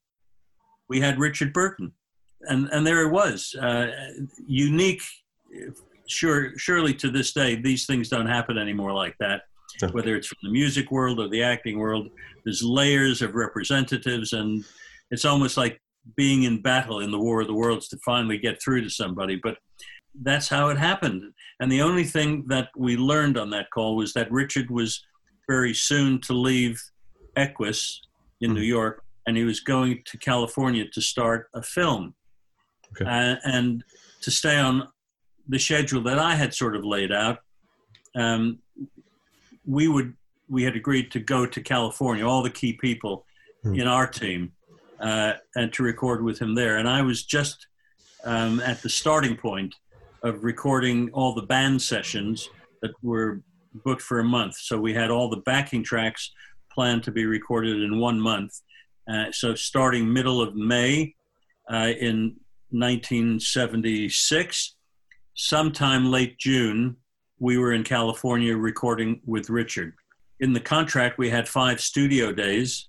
[0.88, 1.92] we had Richard Burton.
[2.42, 3.88] And, and there it was, uh,
[4.46, 5.02] unique.
[6.06, 9.42] Sure, surely to this day, these things don't happen anymore like that.
[9.92, 12.10] Whether it's from the music world or the acting world,
[12.44, 14.64] there's layers of representatives, and
[15.10, 15.80] it's almost like
[16.16, 19.36] being in battle in the War of the Worlds to finally get through to somebody.
[19.36, 19.58] But
[20.22, 21.22] that's how it happened.
[21.60, 25.04] And the only thing that we learned on that call was that Richard was
[25.48, 26.80] very soon to leave
[27.36, 28.00] Equus
[28.40, 28.54] in Mhm.
[28.54, 32.14] New York, and he was going to California to start a film.
[32.92, 33.04] Okay.
[33.04, 33.84] Uh, and
[34.22, 34.88] to stay on
[35.48, 37.38] the schedule that I had sort of laid out,
[38.16, 38.58] um,
[39.64, 40.14] we would
[40.48, 43.24] we had agreed to go to California, all the key people
[43.62, 43.74] Hmm.
[43.74, 44.52] in our team,
[45.00, 46.78] uh, and to record with him there.
[46.78, 47.66] And I was just
[48.24, 49.74] um, at the starting point
[50.22, 52.48] of recording all the band sessions
[52.80, 53.42] that were
[53.84, 54.56] booked for a month.
[54.56, 56.32] So we had all the backing tracks
[56.72, 58.60] planned to be recorded in one month.
[59.10, 61.14] Uh, so starting middle of May
[61.70, 62.36] uh, in
[62.70, 64.74] 1976,
[65.34, 66.96] sometime late June,
[67.40, 69.94] we were in California recording with Richard.
[70.40, 72.88] In the contract, we had five studio days,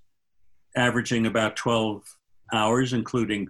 [0.76, 2.04] averaging about 12
[2.54, 3.48] hours, including,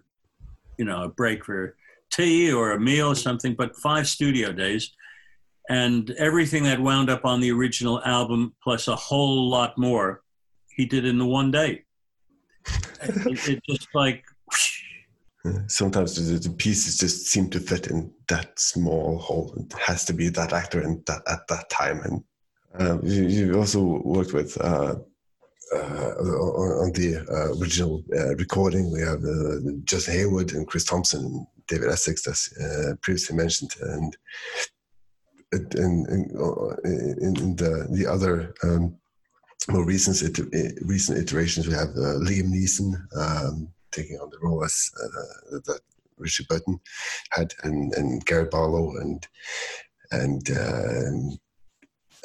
[0.78, 1.76] you know, a break for
[2.12, 4.94] tea or a meal or something, but five studio days.
[5.70, 10.22] And everything that wound up on the original album, plus a whole lot more,
[10.76, 11.84] he did in the one day.
[13.04, 14.24] It, it just like,
[15.67, 19.54] Sometimes the, pieces just seem to fit in that small hole.
[19.58, 22.01] It has to be that actor in that at that time.
[22.01, 22.23] And
[22.80, 24.95] uh, you, you also worked with uh,
[25.73, 26.13] uh,
[26.84, 28.91] on the uh, original uh, recording.
[28.91, 34.15] We have uh, Justin Hayward and Chris Thompson, and David Essex, as previously mentioned, and
[35.54, 36.06] in,
[37.56, 38.54] the the other.
[38.63, 38.97] Um,
[39.69, 40.39] more recent,
[40.82, 45.81] recent iterations, we have Liam Neeson um, taking on the role as uh, that
[46.17, 46.79] Richard Burton
[47.31, 49.27] had, and, and Gary Barlow and
[50.12, 51.39] and um,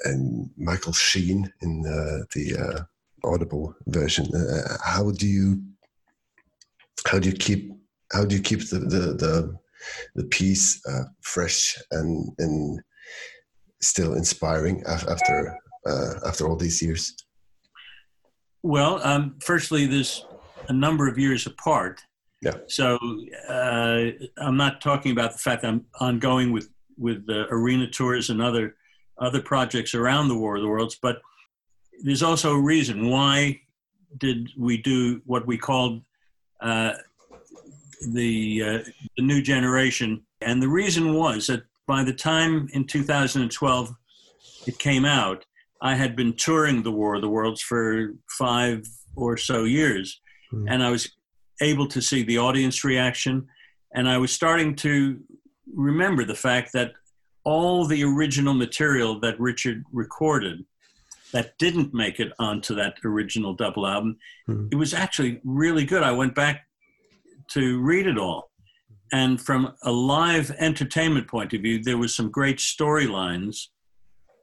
[0.05, 4.27] and Michael Sheen in uh, the uh, Audible version.
[4.35, 5.63] Uh, how do you
[7.07, 7.73] how do you keep
[8.13, 9.57] how do you keep the the the,
[10.15, 12.81] the piece uh, fresh and and
[13.81, 17.15] still inspiring after uh, after all these years?
[18.63, 20.27] well, um, firstly, there's
[20.69, 22.01] a number of years apart.
[22.43, 22.55] Yeah.
[22.67, 22.99] So
[23.49, 28.31] uh, I'm not talking about the fact that I'm ongoing with with the arena tours
[28.31, 28.77] and other
[29.19, 31.21] other projects around the War of the Worlds, but
[32.03, 33.61] there's also a reason why
[34.19, 36.03] did we do what we called
[36.61, 36.93] uh,
[38.09, 43.95] the uh, the new generation, and the reason was that by the time in 2012
[44.67, 45.45] it came out,
[45.81, 50.21] I had been touring the War of the Worlds for five or so years,
[50.53, 50.67] mm.
[50.69, 51.11] and I was
[51.61, 53.47] able to see the audience reaction,
[53.95, 55.19] and I was starting to
[55.75, 56.93] remember the fact that
[57.45, 60.65] all the original material that Richard recorded
[61.33, 64.19] that didn't make it onto that original double album,
[64.49, 64.69] mm.
[64.73, 66.03] it was actually really good.
[66.03, 66.67] I went back
[67.51, 68.51] to read it all.
[69.13, 73.69] And from a live entertainment point of view, there was some great storylines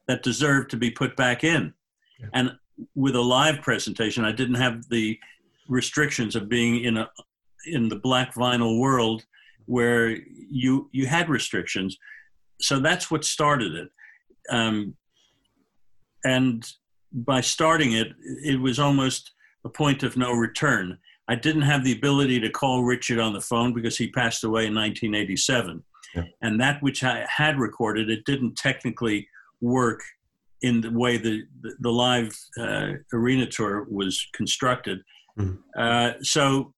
[0.08, 1.74] that deserved to be put back in.
[2.20, 2.28] Yeah.
[2.34, 2.52] And
[2.96, 5.20] with a live presentation, I didn't have the
[5.68, 7.10] restrictions of being in a
[7.66, 9.24] in the black vinyl world
[9.66, 10.10] where
[10.50, 11.98] you you had restrictions.
[12.62, 13.90] So that's what started it.
[14.50, 14.96] Um,
[16.26, 16.66] and
[17.12, 19.32] by starting it, it was almost
[19.66, 20.98] a point of no return.
[21.28, 24.66] I didn't have the ability to call Richard on the phone because he passed away
[24.68, 25.84] in 1987.
[26.16, 26.24] Yeah.
[26.42, 29.28] And that which I had recorded, it didn't technically
[29.62, 30.02] work
[30.62, 35.00] in the way the, the, the live uh, arena tour was constructed.
[35.38, 35.56] Mm-hmm.
[35.78, 36.74] Uh, so,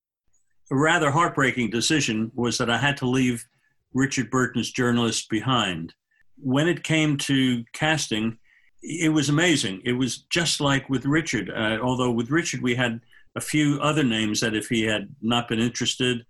[0.71, 3.45] a rather heartbreaking decision was that I had to leave
[3.93, 5.93] Richard Burton's journalist behind.
[6.37, 8.37] When it came to casting,
[8.81, 9.81] it was amazing.
[9.85, 13.01] It was just like with Richard, uh, although with Richard we had
[13.35, 16.25] a few other names that if he had not been interested,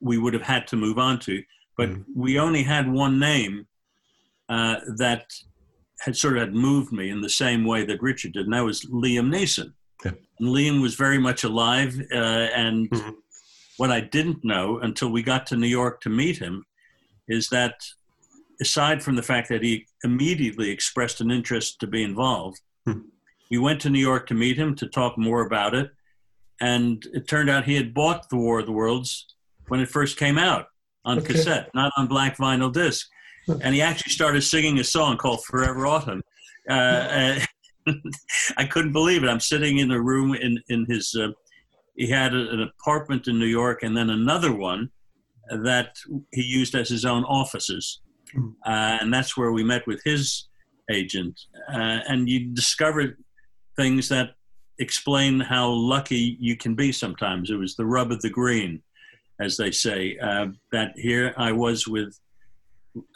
[0.00, 1.42] we would have had to move on to.
[1.76, 2.04] But mm.
[2.14, 3.66] we only had one name
[4.48, 5.32] uh, that
[6.00, 8.64] had sort of had moved me in the same way that Richard did, and that
[8.64, 9.72] was Liam Neeson.
[10.04, 10.12] Yeah.
[10.38, 12.16] And Liam was very much alive, uh,
[12.54, 13.10] and mm-hmm.
[13.76, 16.64] what I didn't know until we got to New York to meet him
[17.28, 17.74] is that
[18.60, 23.02] aside from the fact that he immediately expressed an interest to be involved, mm.
[23.50, 25.90] we went to New York to meet him to talk more about it
[26.60, 29.26] and it turned out he had bought The War of the Worlds
[29.68, 30.66] when it first came out
[31.04, 31.34] on okay.
[31.34, 33.08] cassette, not on black vinyl disc.
[33.62, 36.22] And he actually started singing a song called Forever Autumn.
[36.68, 37.38] Uh,
[38.56, 39.28] I couldn't believe it.
[39.28, 41.28] I'm sitting in a room in, in his, uh,
[41.96, 44.90] he had a, an apartment in New York and then another one
[45.50, 45.96] that
[46.32, 48.00] he used as his own offices.
[48.32, 48.48] Hmm.
[48.64, 50.48] Uh, and that's where we met with his
[50.90, 51.38] agent.
[51.72, 53.16] Uh, and you discover
[53.76, 54.30] things that
[54.78, 57.50] explain how lucky you can be sometimes.
[57.50, 58.82] It was the rub of the green,
[59.40, 60.18] as they say.
[60.18, 62.18] Uh, that here I was with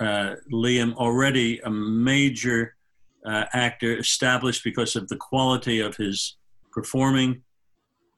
[0.01, 2.75] uh, Liam, already a major
[3.27, 6.37] uh, actor, established because of the quality of his
[6.73, 7.43] performing,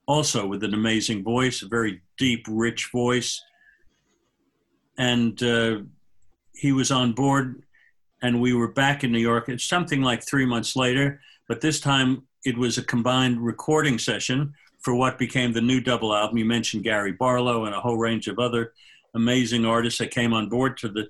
[0.07, 3.41] also with an amazing voice, a very deep, rich voice.
[4.99, 5.79] And uh,
[6.55, 7.63] he was on board,
[8.23, 9.49] and we were back in New York.
[9.49, 14.55] It's something like three months later, but this time it was a combined recording session
[14.81, 16.39] for what became the new double album.
[16.39, 18.73] You mentioned Gary Barlow and a whole range of other
[19.15, 21.09] amazing artists that came on board to the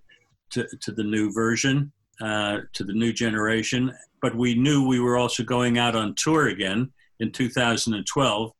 [0.50, 1.90] to, to the new version,
[2.22, 3.92] uh, to the new generation.
[4.20, 8.52] But we knew we were also going out on tour again in 2012,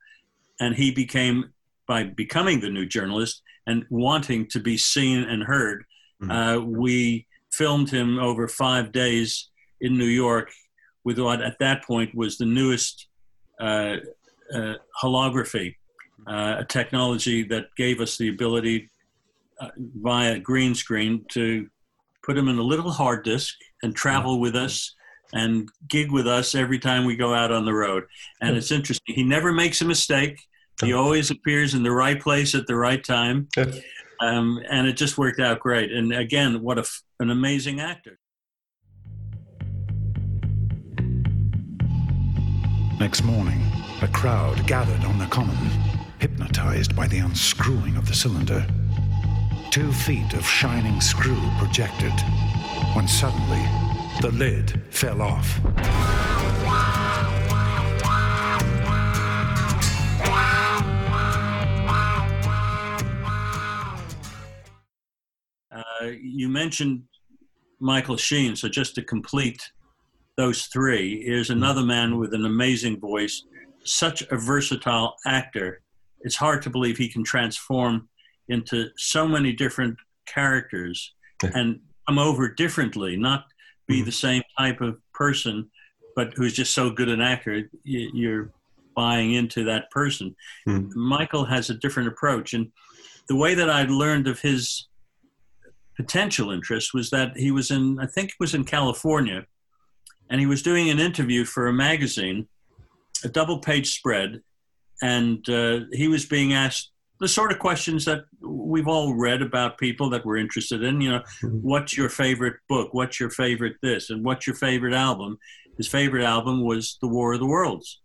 [0.61, 1.53] and he became
[1.87, 5.85] by becoming the new journalist and wanting to be seen and heard.
[6.23, 6.31] Mm-hmm.
[6.31, 9.51] Uh, we filmed him over five days
[9.81, 10.51] in New York
[11.05, 13.09] with what at that point was the newest
[13.61, 13.97] uh,
[14.55, 15.77] uh, holography,
[16.27, 18.91] uh, a technology that gave us the ability
[19.61, 21.69] uh, via green screen to
[22.23, 24.95] put them in a little hard disk and travel with us
[25.33, 28.05] and gig with us every time we go out on the road.
[28.41, 29.15] And it's interesting.
[29.15, 30.39] He never makes a mistake.
[30.83, 33.49] He always appears in the right place at the right time.
[34.21, 35.91] Um, and it just worked out great.
[35.91, 36.85] And again, what a,
[37.19, 38.19] an amazing actor.
[43.01, 43.61] Next morning,
[44.01, 45.57] a crowd gathered on the common,
[46.21, 48.65] hypnotized by the unscrewing of the cylinder.
[49.73, 52.13] Two feet of shining screw projected,
[52.93, 53.63] when suddenly
[54.21, 55.59] the lid fell off.
[65.75, 67.05] Uh, you mentioned
[67.81, 69.73] Michael Sheen, so just to complete
[70.37, 73.47] those three is another man with an amazing voice,
[73.85, 75.81] such a versatile actor.
[76.21, 78.11] It's hard to believe he can transform
[78.53, 79.97] into so many different
[80.27, 83.47] characters and come over differently, not
[83.89, 84.07] be mm-hmm.
[84.07, 85.69] the same type of person,
[86.15, 87.69] but who's just so good an actor.
[87.85, 88.53] You're
[88.95, 90.37] buying into that person.
[90.69, 90.95] Mm.
[90.95, 92.55] Michael has a different approach.
[92.55, 92.71] And
[93.29, 94.87] the way that I learned of his
[95.97, 99.47] potential interest was that he was in, I think it was in California,
[100.31, 102.49] and he was doing an interview for a magazine,
[103.25, 104.43] a double page spread,
[105.03, 106.92] and uh, he was being asked
[107.23, 111.01] the sort of questions that we've all read about people that we're interested in.
[111.01, 112.93] You know, what's your favorite book?
[112.93, 114.11] What's your favorite this?
[114.11, 115.39] And what's your favorite album?
[115.77, 118.01] His favorite album was The War of the Worlds.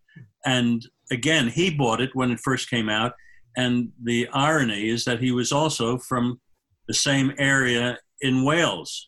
[0.45, 3.13] And again, he bought it when it first came out.
[3.57, 6.39] And the irony is that he was also from
[6.87, 9.07] the same area in Wales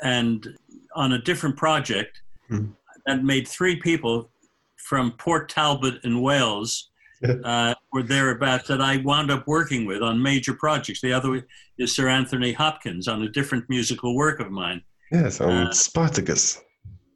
[0.00, 0.46] and
[0.94, 2.76] on a different project Mhm.
[3.06, 4.30] that made three people
[4.76, 6.88] from Port Talbot in Wales
[7.44, 11.00] uh, or thereabouts that I wound up working with on major projects.
[11.00, 11.46] The other
[11.78, 14.82] is Sir Anthony Hopkins on a different musical work of mine.
[15.10, 16.60] Yes, on Uh, Spartacus.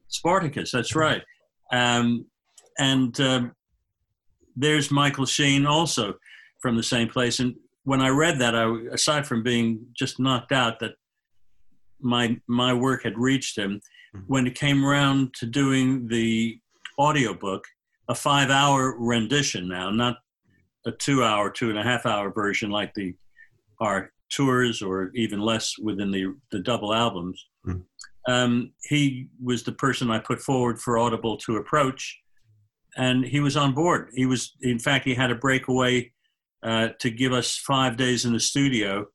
[0.08, 1.22] Spartacus, that's right.
[1.72, 2.26] Um,
[2.78, 3.52] and um,
[4.56, 6.14] there's Michael Sheen also
[6.60, 7.38] from the same place.
[7.38, 7.54] And
[7.84, 10.92] when I read that, I, aside from being just knocked out that
[12.00, 13.80] my my work had reached him,
[14.14, 14.24] Mhm.
[14.26, 16.58] when it came around to doing the
[16.98, 17.64] audiobook,
[18.08, 20.16] a five hour rendition now, not
[20.86, 23.14] a two hour, two and a half hour version like the
[23.80, 27.44] our tours or even less within the the double albums.
[28.26, 32.18] Um, he was the person I put forward for Audible to approach,
[32.96, 34.10] and he was on board.
[34.14, 36.10] He was, in fact, he had a breakaway
[36.62, 39.06] uh, to give us five days in the studio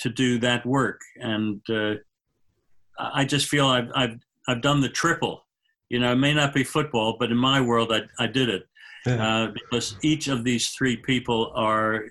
[0.00, 1.94] to do that work, and uh,
[2.98, 5.46] I I just feel I've, I've I've done the triple.
[5.92, 8.62] You know, it may not be football, but in my world, I, I did it
[9.04, 9.26] Yeah.
[9.26, 12.06] uh, because each of these three people are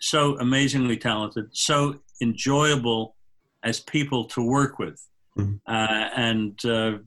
[0.00, 3.16] so amazingly talented, so enjoyable
[3.62, 4.98] as people to work with.
[5.38, 5.60] Mhm.
[5.66, 6.98] Uh, and uh,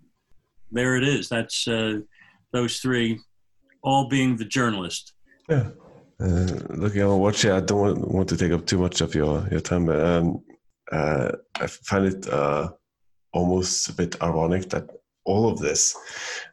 [0.72, 1.30] there it is.
[1.30, 2.00] That's uh,
[2.52, 3.20] those three,
[3.84, 5.14] all being the journalist.
[5.48, 5.70] Yeah.
[6.20, 9.14] Uh, looking at watch here, I don't want, want to take up too much of
[9.14, 10.42] your, your time, but um,
[10.92, 11.30] uh,
[11.62, 12.72] I find it uh,
[13.32, 14.90] almost a bit ironic that
[15.28, 15.96] all of this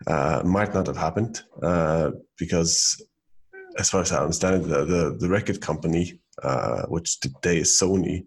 [0.07, 3.01] uh, might not have happened uh, because,
[3.79, 7.79] as far as I understand it, the, the, the record company, uh, which today is
[7.81, 8.27] Sony,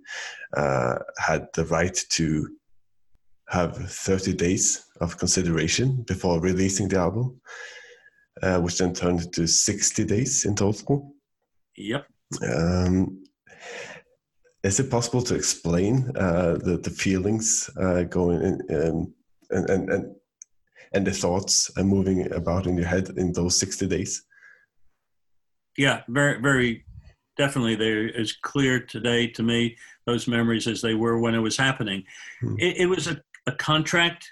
[0.56, 2.50] uh, had the right to
[3.50, 7.40] have 30 days of consideration before releasing the album,
[8.42, 11.14] uh, which then turned into 60 days in total.
[11.76, 12.08] Yep.
[12.50, 13.24] Um,
[14.64, 19.14] is it possible to explain uh, the the feelings uh, going in, um,
[19.52, 20.16] and and and
[20.98, 24.24] and the thoughts uh, moving about in your head in those sixty days?
[25.78, 26.86] Yeah, very, very
[27.38, 27.76] definitely.
[27.76, 29.78] They're as clear today to me,
[30.08, 32.04] those memories, as they were when it was happening.
[32.42, 32.56] Hmm.
[32.58, 34.24] It, it was a, a contract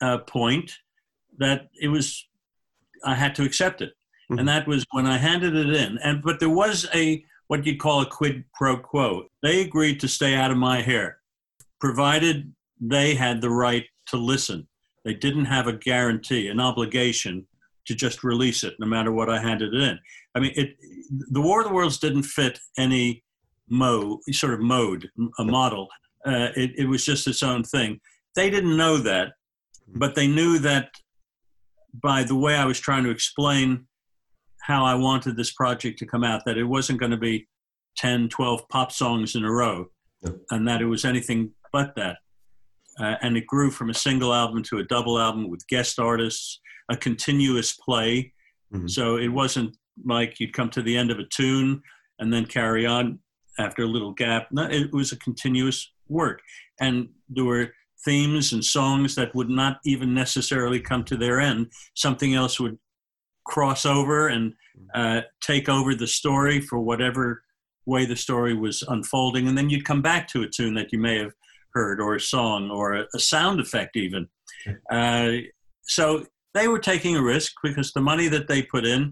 [0.00, 0.70] uh, point
[1.38, 2.06] that it was,
[3.04, 3.92] I had to accept it.
[4.30, 4.38] Mhm.
[4.38, 5.98] And that was when I handed it in.
[5.98, 9.26] And But there was a, what you'd call a quid pro quo.
[9.42, 11.18] They agreed to stay out of my hair,
[11.80, 14.68] provided they had the right to listen.
[15.06, 17.46] They didn't have a guarantee, an obligation
[17.86, 19.98] to just release it, no matter what I handed it in.
[20.34, 20.74] I mean, it,
[21.30, 23.22] the War of the Worlds didn't fit any
[23.68, 25.86] mode, sort of mode, a model.
[26.26, 28.00] Uh, it, it was just its own thing.
[28.34, 29.34] They didn't know that,
[29.94, 30.90] but they knew that
[31.94, 33.86] by the way I was trying to explain
[34.62, 37.46] how I wanted this project to come out, that it wasn't going to be
[37.98, 39.86] 10, 12 pop songs in a row,
[40.50, 42.16] and that it was anything but that.
[43.00, 46.60] Uh, and it grew from a single album to a double album with guest artists,
[46.90, 48.32] a continuous play.
[48.72, 48.90] Mhm.
[48.90, 51.82] So it wasn't like you'd come to the end of a tune
[52.18, 53.18] and then carry on
[53.58, 54.48] after a little gap.
[54.50, 56.40] No, it was a continuous work.
[56.80, 57.72] And there were
[58.04, 61.72] themes and songs that would not even necessarily come to their end.
[61.94, 62.78] Something else would
[63.44, 64.54] cross over and
[64.94, 67.42] uh, take over the story for whatever
[67.86, 69.48] way the story was unfolding.
[69.48, 71.32] And then you'd come back to a tune that you may have
[71.76, 74.22] heard, or a song, or a, a sound effect, even.
[74.90, 75.30] Uh,
[75.82, 76.04] so
[76.54, 79.02] they were taking a risk because the money that they put in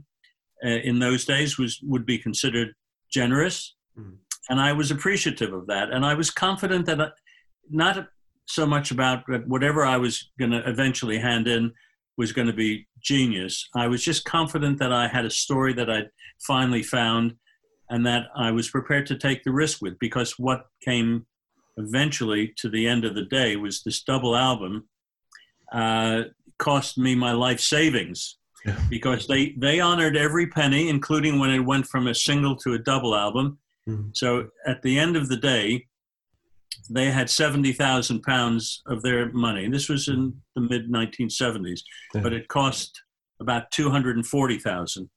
[0.67, 2.69] uh, in those days was would be considered
[3.19, 3.59] generous,
[4.01, 4.17] Mhm.
[4.51, 7.09] and I was appreciative of that, and I was confident that I,
[7.85, 7.95] not
[8.59, 9.19] so much about
[9.55, 11.65] whatever I was going to eventually hand in
[12.21, 12.73] was going to be
[13.11, 13.55] genius.
[13.85, 16.11] I was just confident that I had a story that I'd
[16.53, 17.27] finally found,
[17.93, 21.11] and that I was prepared to take the risk with because what came
[21.77, 24.89] eventually to the end of the day was this double album
[25.73, 26.23] uh,
[26.59, 28.79] cost me my life savings Yeah.
[28.89, 32.79] because they they honored every penny, including when it went from a single to a
[32.79, 33.59] double album.
[33.89, 34.17] Mhm.
[34.17, 35.87] So at the end of the day,
[36.91, 39.69] they had seventy thousand pounds of their money.
[39.69, 41.83] This was in the mid nineteen seventies,
[42.15, 42.23] Yeah.
[42.23, 43.03] but it cost
[43.41, 45.11] about two hundred and forty thousand.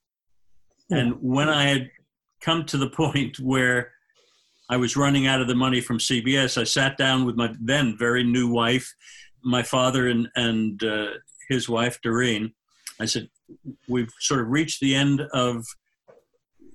[0.90, 1.90] And when I had
[2.42, 3.92] come to the point where
[4.70, 7.98] I was running out of the money from CBS, I sat down with my then
[7.98, 8.94] very new wife,
[9.44, 11.12] my father and and uh,
[11.50, 12.54] his wife Doreen.
[13.00, 13.30] I said,
[13.88, 15.66] "We've sort of reached the end of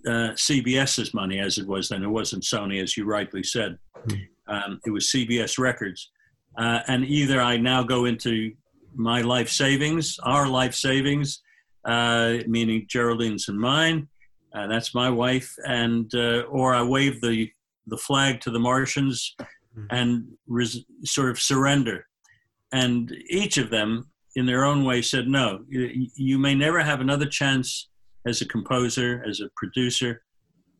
[0.06, 2.02] uh, CBS's money as it was then.
[2.02, 3.78] It wasn't Sony, as you rightly said.
[4.48, 6.10] Um, it was CBS Records.
[6.58, 8.52] Uh, and either I now go into
[8.94, 11.40] my life savings, our life savings,
[11.84, 14.08] uh, meaning Geraldine's and mine,
[14.54, 17.50] uh, that's my wife, and uh, or I wave the
[17.86, 19.34] the flag to the Martians
[19.90, 22.06] and res- sort of surrender.
[22.72, 27.00] And each of them, in their own way, said, "No, you, you may never have
[27.00, 27.88] another chance
[28.26, 30.22] as a composer, as a producer,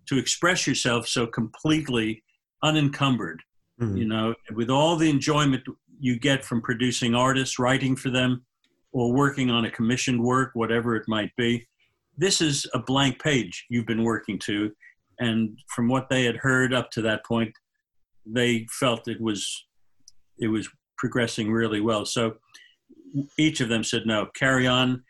[0.06, 2.22] to express yourself so completely
[2.62, 3.42] unencumbered.
[3.80, 3.98] Mhm.
[3.98, 5.64] You know, with all the enjoyment
[5.98, 8.44] you get from producing artists, writing for them,
[8.92, 11.66] or working on a commissioned work, whatever it might be.
[12.16, 14.70] This is a blank page you've been working to,
[15.18, 17.52] and from what they had heard up to that point,
[18.26, 19.66] they felt it was
[20.38, 22.04] it was progressing really well.
[22.04, 22.34] So
[23.38, 25.02] each of them said, "No, carry on."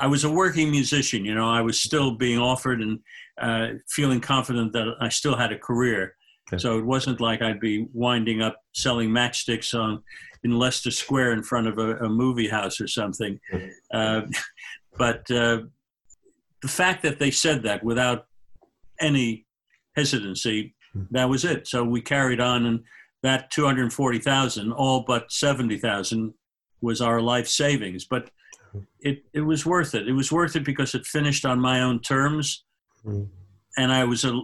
[0.00, 1.48] I was a working musician, you know.
[1.48, 3.00] I was still being offered and
[3.40, 6.14] uh, feeling confident that I still had a career.
[6.48, 6.60] Okay.
[6.60, 10.02] So it wasn't like I'd be winding up selling matchsticks on
[10.42, 13.38] in Leicester Square in front of a, a movie house or something.
[13.92, 14.22] Uh,
[14.98, 15.62] but uh,
[16.62, 18.26] the fact that they said that without
[19.00, 19.46] any
[19.96, 20.74] hesitancy,
[21.10, 21.66] that was it.
[21.68, 22.80] So we carried on, and
[23.22, 26.34] that 240,000, all but 70,000,
[26.80, 28.04] was our life savings.
[28.04, 28.30] But
[29.00, 30.08] it, it was worth it.
[30.08, 32.64] It was worth it because it finished on my own terms,
[33.06, 33.28] Mm.
[33.78, 34.38] and I was a,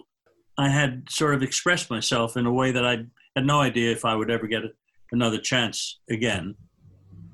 [0.56, 3.04] I had sort of expressed myself in a way that I
[3.36, 4.62] had no idea if I would ever get
[5.12, 6.54] another chance again.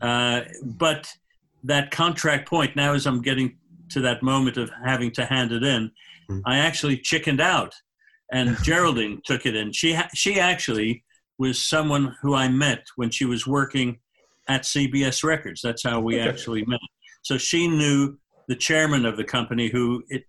[0.00, 1.08] Uh, but
[1.62, 3.56] that contract point now, as I'm getting
[3.92, 5.90] to that moment of having to hand it in,
[6.30, 6.40] Mm.
[6.46, 7.74] I actually chickened out,
[8.32, 9.72] and Geraldine took it in.
[9.72, 11.04] She ha- she actually
[11.38, 13.98] was someone who I met when she was working
[14.48, 15.60] at CBS Records.
[15.62, 16.28] That's how we Okay.
[16.28, 16.78] actually met.
[17.22, 18.16] So she knew
[18.48, 20.24] the chairman of the company who it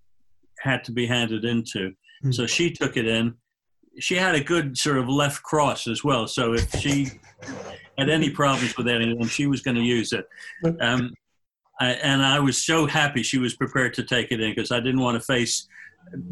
[0.60, 1.92] had to be handed into.
[2.26, 2.34] Mm.
[2.34, 3.36] So she took it in.
[4.00, 6.26] She had a good sort of left cross as well.
[6.28, 7.08] So if she
[8.00, 10.26] had any problems with anything, she was going to use it.
[10.82, 11.14] Um,
[11.80, 14.80] I, and I was so happy she was prepared to take it in because I
[14.80, 15.68] didn't want to face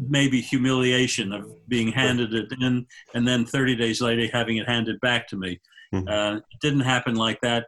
[0.08, 5.00] maybe humiliation of being handed it in and then 30 days later having it handed
[5.00, 5.60] back to me.
[5.92, 6.08] Mhm.
[6.08, 7.66] Uh, it didn't happen like that.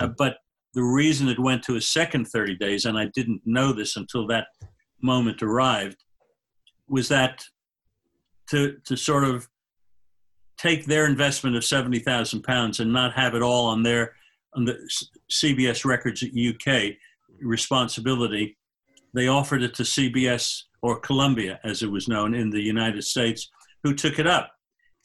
[0.00, 0.38] Uh, but
[0.74, 4.26] the reason it went to a second 30 days, and I didn't know this until
[4.26, 4.48] that
[5.00, 5.96] moment arrived,
[6.88, 7.42] was that
[8.50, 9.48] to, to sort of
[10.58, 14.14] take their investment of 70,000 pounds and not have it all on their
[14.54, 14.78] on the
[15.30, 16.96] CBS Records UK
[17.40, 18.56] responsibility.
[19.14, 23.48] They offered it to CBS or Columbia, as it was known in the United States,
[23.82, 24.50] who took it up,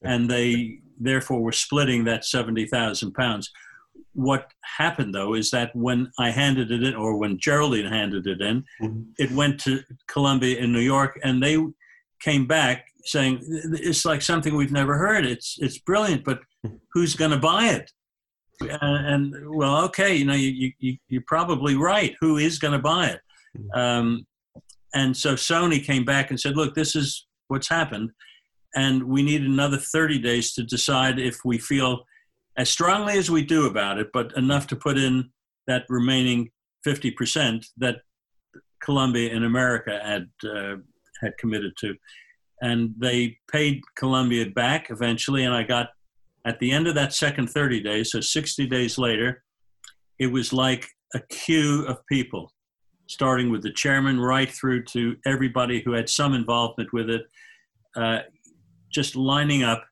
[0.03, 3.49] and they therefore were splitting that 70,000 pounds.
[4.13, 8.41] What happened though is that when I handed it in, or when Geraldine handed it
[8.41, 9.05] in, Mhm.
[9.17, 11.57] it went to Columbia in New York, and they
[12.19, 13.39] came back saying
[13.89, 15.25] it's like something we've never heard.
[15.25, 16.41] It's it's brilliant, but
[16.93, 17.91] who's going to buy it?
[18.69, 22.15] And, and well, okay, you know, you, you you're probably right.
[22.19, 23.19] Who is going to buy it?
[23.73, 24.25] Um,
[24.93, 28.11] and so Sony came back and said, look, this is what's happened,
[28.75, 32.03] and we need another 30 days to decide if we feel
[32.57, 35.29] as strongly as we do about it, but enough to put in
[35.67, 36.51] that remaining
[36.85, 37.97] 50% that
[38.81, 40.77] Columbia in America had uh,
[41.21, 41.95] had committed to,
[42.61, 45.43] and they paid Columbia back eventually.
[45.43, 45.89] And I got
[46.45, 49.43] at the end of that second 30 days, so 60 days later,
[50.19, 52.51] it was like a queue of people,
[53.07, 57.23] starting with the chairman right through to everybody who had some involvement with it,
[57.95, 58.19] uh,
[58.91, 59.83] just lining up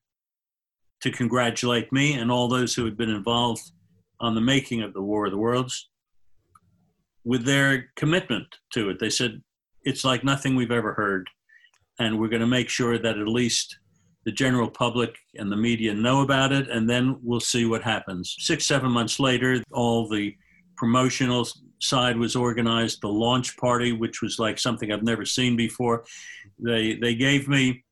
[1.01, 3.71] to congratulate me and all those who had been involved
[4.19, 5.89] on the making of the War of the Worlds
[7.23, 8.99] with their commitment to it.
[8.99, 9.41] They said,
[9.83, 11.29] it's like nothing we've ever heard.
[11.99, 13.77] And we're going to make sure that at least
[14.29, 18.35] the general public and the media know about it, and then we'll see what happens.
[18.37, 20.35] Six, seven months later, all the
[20.77, 21.47] promotional
[21.79, 26.05] side was organized, the launch party, which was like something I've never seen before.
[26.59, 27.83] They, they gave me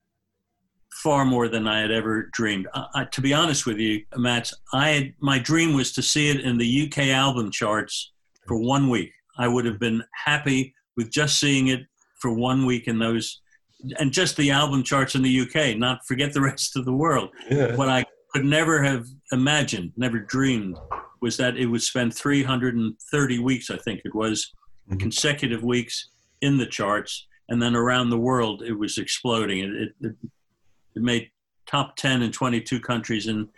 [1.01, 2.67] far more than I had ever dreamed.
[2.75, 6.29] I, I, to be honest with you, Matt, I had, my dream was to see
[6.29, 8.11] it in the UK album charts
[8.45, 9.11] for one week.
[9.39, 11.81] I would have been happy with just seeing it
[12.19, 13.41] for one week in those,
[13.99, 17.29] and just the album charts in the UK, not forget the rest of the world.
[17.49, 17.75] Yeah.
[17.75, 20.77] What I could never have imagined, never dreamed,
[21.21, 24.51] was that it would spend 330 weeks, I think it was,
[24.89, 24.99] Mhm.
[25.01, 26.09] consecutive weeks
[26.41, 29.59] in the charts, and then around the world it was exploding.
[29.59, 30.15] It, it, it,
[30.95, 31.29] it made
[31.65, 33.49] top 10 in 22 countries, and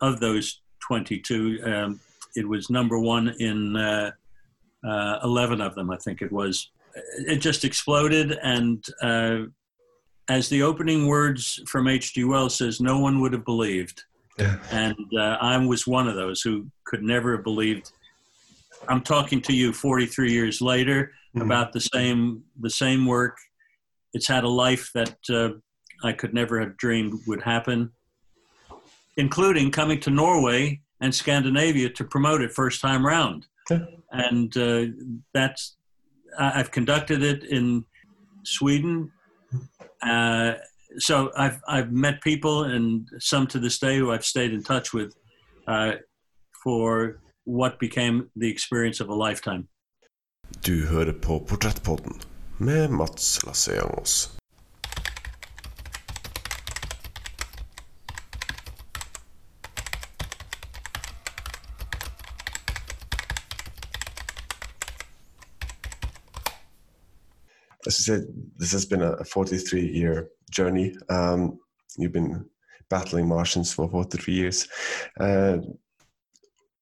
[0.00, 2.00] of those 22, um,
[2.36, 4.12] it was number one in uh,
[4.86, 6.70] uh, 11 of them, I think it was.
[7.26, 9.38] It just exploded, and uh,
[10.28, 12.24] as the opening words from H.G.
[12.24, 14.02] Wells says, no one would have believed.
[14.70, 17.90] And uh, I was one of those who could never have believed.
[18.88, 21.42] I'm talking to you 43 years later Mhm.
[21.42, 23.36] about the same the same work.
[24.14, 25.50] It's had a life that uh,
[26.02, 27.90] I could never have dreamed would happen,
[29.18, 33.46] including coming to Norway and Scandinavia to promote it first time round.
[33.70, 33.84] Yeah.
[34.12, 34.86] And uh,
[35.34, 35.76] that's
[36.38, 37.84] I've conducted it in
[38.44, 39.12] Sweden.
[40.02, 40.52] Uh,
[40.98, 44.94] so I've I've met people and some to this day who I've stayed in touch
[44.94, 45.12] with
[45.66, 45.92] uh,
[46.64, 49.66] for what became the experience of a lifetime.
[50.64, 52.12] Du hører på Portrettpodden
[52.58, 54.36] med Mats Lasse Jangås.
[67.86, 68.26] As you said,
[68.56, 70.96] this has been a 43 year journey.
[71.08, 71.58] Um,
[71.96, 72.46] you've been
[72.88, 74.68] battling Martians for 43 years.
[75.18, 75.58] Uh,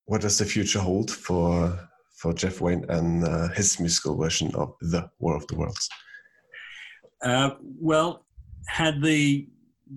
[0.07, 4.75] what does the future hold for for Jeff Wayne and uh, his musical version of
[4.81, 5.89] The War of the Worlds?
[7.23, 8.25] Uh, well,
[8.69, 9.49] had the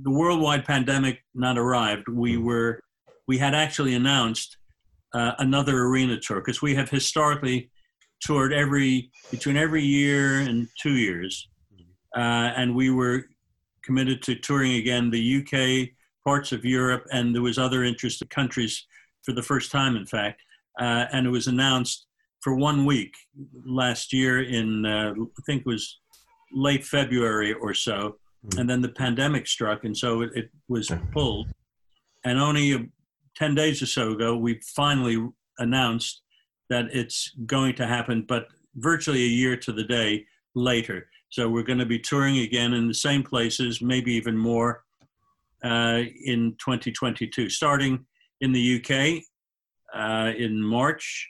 [0.04, 2.80] the worldwide pandemic not arrived, we were
[3.28, 4.58] we had actually announced
[5.14, 7.70] uh, another arena tour because we have historically
[8.22, 11.48] toured every between every year and two years,
[12.16, 13.26] uh, and we were
[13.84, 15.90] committed to touring again the UK,
[16.26, 18.86] parts of Europe, and there was other interested countries
[19.24, 20.42] for the first time, in fact,
[20.80, 22.08] uh, and it was announced
[22.42, 23.14] for one week
[23.66, 26.00] last year in uh, I think it was
[26.52, 28.18] late February or so,
[28.58, 31.48] and then the pandemic struck, and so it, it was pulled.
[32.26, 32.90] And only
[33.36, 35.18] ten days or so ago, we finally
[35.60, 36.22] announced
[36.70, 41.08] that it's going to happen, but virtually a year to the day later.
[41.30, 44.84] So we're going to be touring again in the same places, maybe even more,
[45.64, 48.06] uh, in 2022, starting
[48.42, 49.24] in the UK
[49.94, 51.28] uh, in March,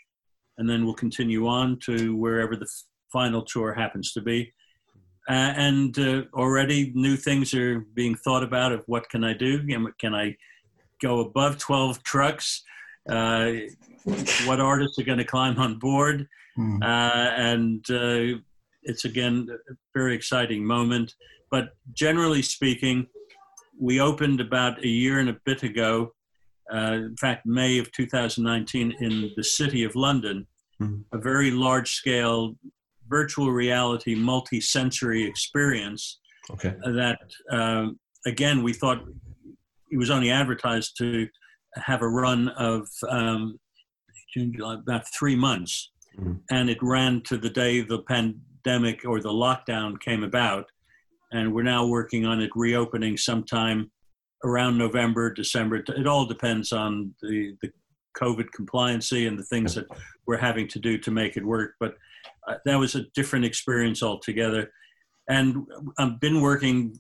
[0.58, 2.68] and then we'll continue on to wherever the
[3.12, 4.54] final tour happens to be.
[5.30, 9.66] Uh, and uh, already new things are being thought about of what can I do?
[10.00, 10.36] Can I
[11.02, 12.64] go above 12 trucks?
[13.10, 13.52] Uh,
[14.46, 16.28] what artists are going to climb on board?
[16.56, 16.82] Hmm.
[16.82, 18.40] Uh, and uh,
[18.84, 21.14] it's again a very exciting moment.
[21.52, 23.08] But generally speaking,
[23.80, 26.14] we opened about a year and a bit ago,
[26.74, 30.48] uh, in fact, May of 2019, in the city of London,
[30.82, 31.06] Mhm.
[31.12, 32.56] a very large scale
[33.10, 36.20] virtual reality multi sensory experience
[36.52, 36.76] Okay.
[36.86, 39.00] that, um, again, we thought
[39.90, 41.28] it was only advertised to
[41.76, 43.60] have a run of um,
[44.34, 45.92] June, July, about three months.
[46.18, 46.42] Mhm.
[46.50, 50.66] And it ran to the day the pandemic or the lockdown came about.
[51.32, 53.92] And we're now working on it reopening sometime
[54.44, 55.84] around November, December.
[55.88, 57.72] It all depends on the, the
[58.18, 59.86] COVID compliancy and the things that
[60.26, 61.74] we're having to do to make it work.
[61.80, 61.96] But
[62.48, 64.72] uh, that was a different experience altogether.
[65.30, 65.66] And
[65.98, 66.98] I've been working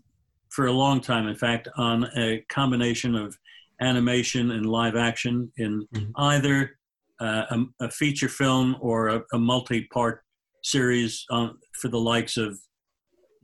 [0.49, 3.37] for a long time, in fact, on a combination of
[3.81, 6.11] animation and live action in Mhm.
[6.17, 6.77] either
[7.19, 10.23] uh, a, a feature film or a, a multi-part
[10.63, 12.59] series on, for the likes of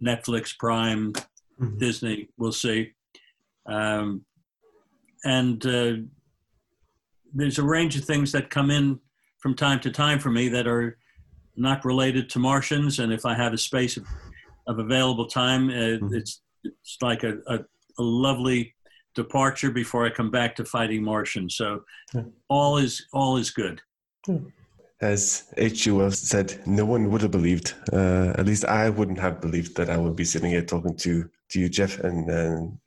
[0.04, 1.14] Netflix, Prime,
[1.60, 1.80] Mhm.
[1.80, 2.30] Disney.
[2.38, 2.92] We'll see.
[3.68, 4.26] Um,
[5.24, 5.94] and uh,
[7.34, 9.00] there's a range of things that come in
[9.40, 10.98] from time to time for me that are
[11.56, 13.00] not related to Martians.
[13.00, 14.06] And if I have a space of,
[14.68, 16.16] of available time, uh, Mhm.
[16.16, 17.60] it's it's like a, a,
[18.00, 18.73] a lovely
[19.16, 21.56] departure before I come back to fighting Martians.
[21.56, 21.84] So
[22.14, 22.24] Yeah.
[22.50, 23.82] all is all is good.
[25.02, 25.92] As H.G.
[25.92, 27.74] Wells said, no one would have believed.
[27.92, 31.30] Uh, at least I wouldn't have believed that I would be sitting here talking to,
[31.50, 32.80] to you, Jeff, and um,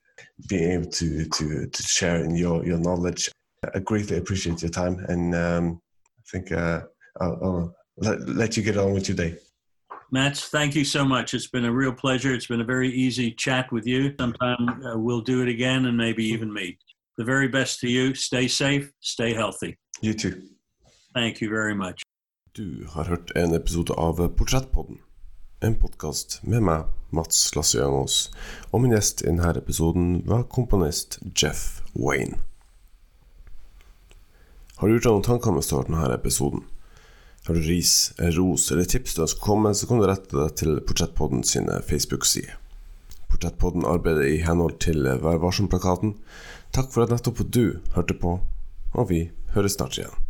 [0.49, 3.31] being able to, to, to share in your, your knowledge.
[3.75, 5.83] I greatly appreciate your time, and um,
[6.19, 6.83] I think uh,
[7.21, 9.37] I'll, I'll let, let you get on with your day.
[10.13, 11.35] Mats, thank you so much.
[11.35, 12.33] It's been a real pleasure.
[12.33, 14.15] It's been a very easy chat with you.
[14.21, 16.79] Sometime uh, we'll do it again and maybe even meet.
[17.19, 18.15] The very best to you.
[18.15, 19.77] Stay safe, stay healthy.
[20.01, 20.43] You too.
[21.15, 22.03] Thank you very much.
[22.53, 24.99] Du har hørt en episode av Portrettpodden.
[25.61, 28.31] En podkast med meg, Mats Lasse Jangås,
[28.71, 32.39] og min gjest i denne episoden var komponist Jeff Wayne.
[34.77, 36.67] Har du gjort deg noen tanker med starten av denne episoden?
[37.47, 40.57] Har du ris, ros eller tips du ønsker å komme så kan du rette deg
[40.59, 42.57] til Portrettpodden sine Facebook-sider.
[43.31, 46.17] Portrettpodden arbeider i henhold til Vær varsom-plakaten.
[46.75, 48.39] Takk for at nettopp du hørte på,
[48.99, 50.26] og vi høres snart igjen.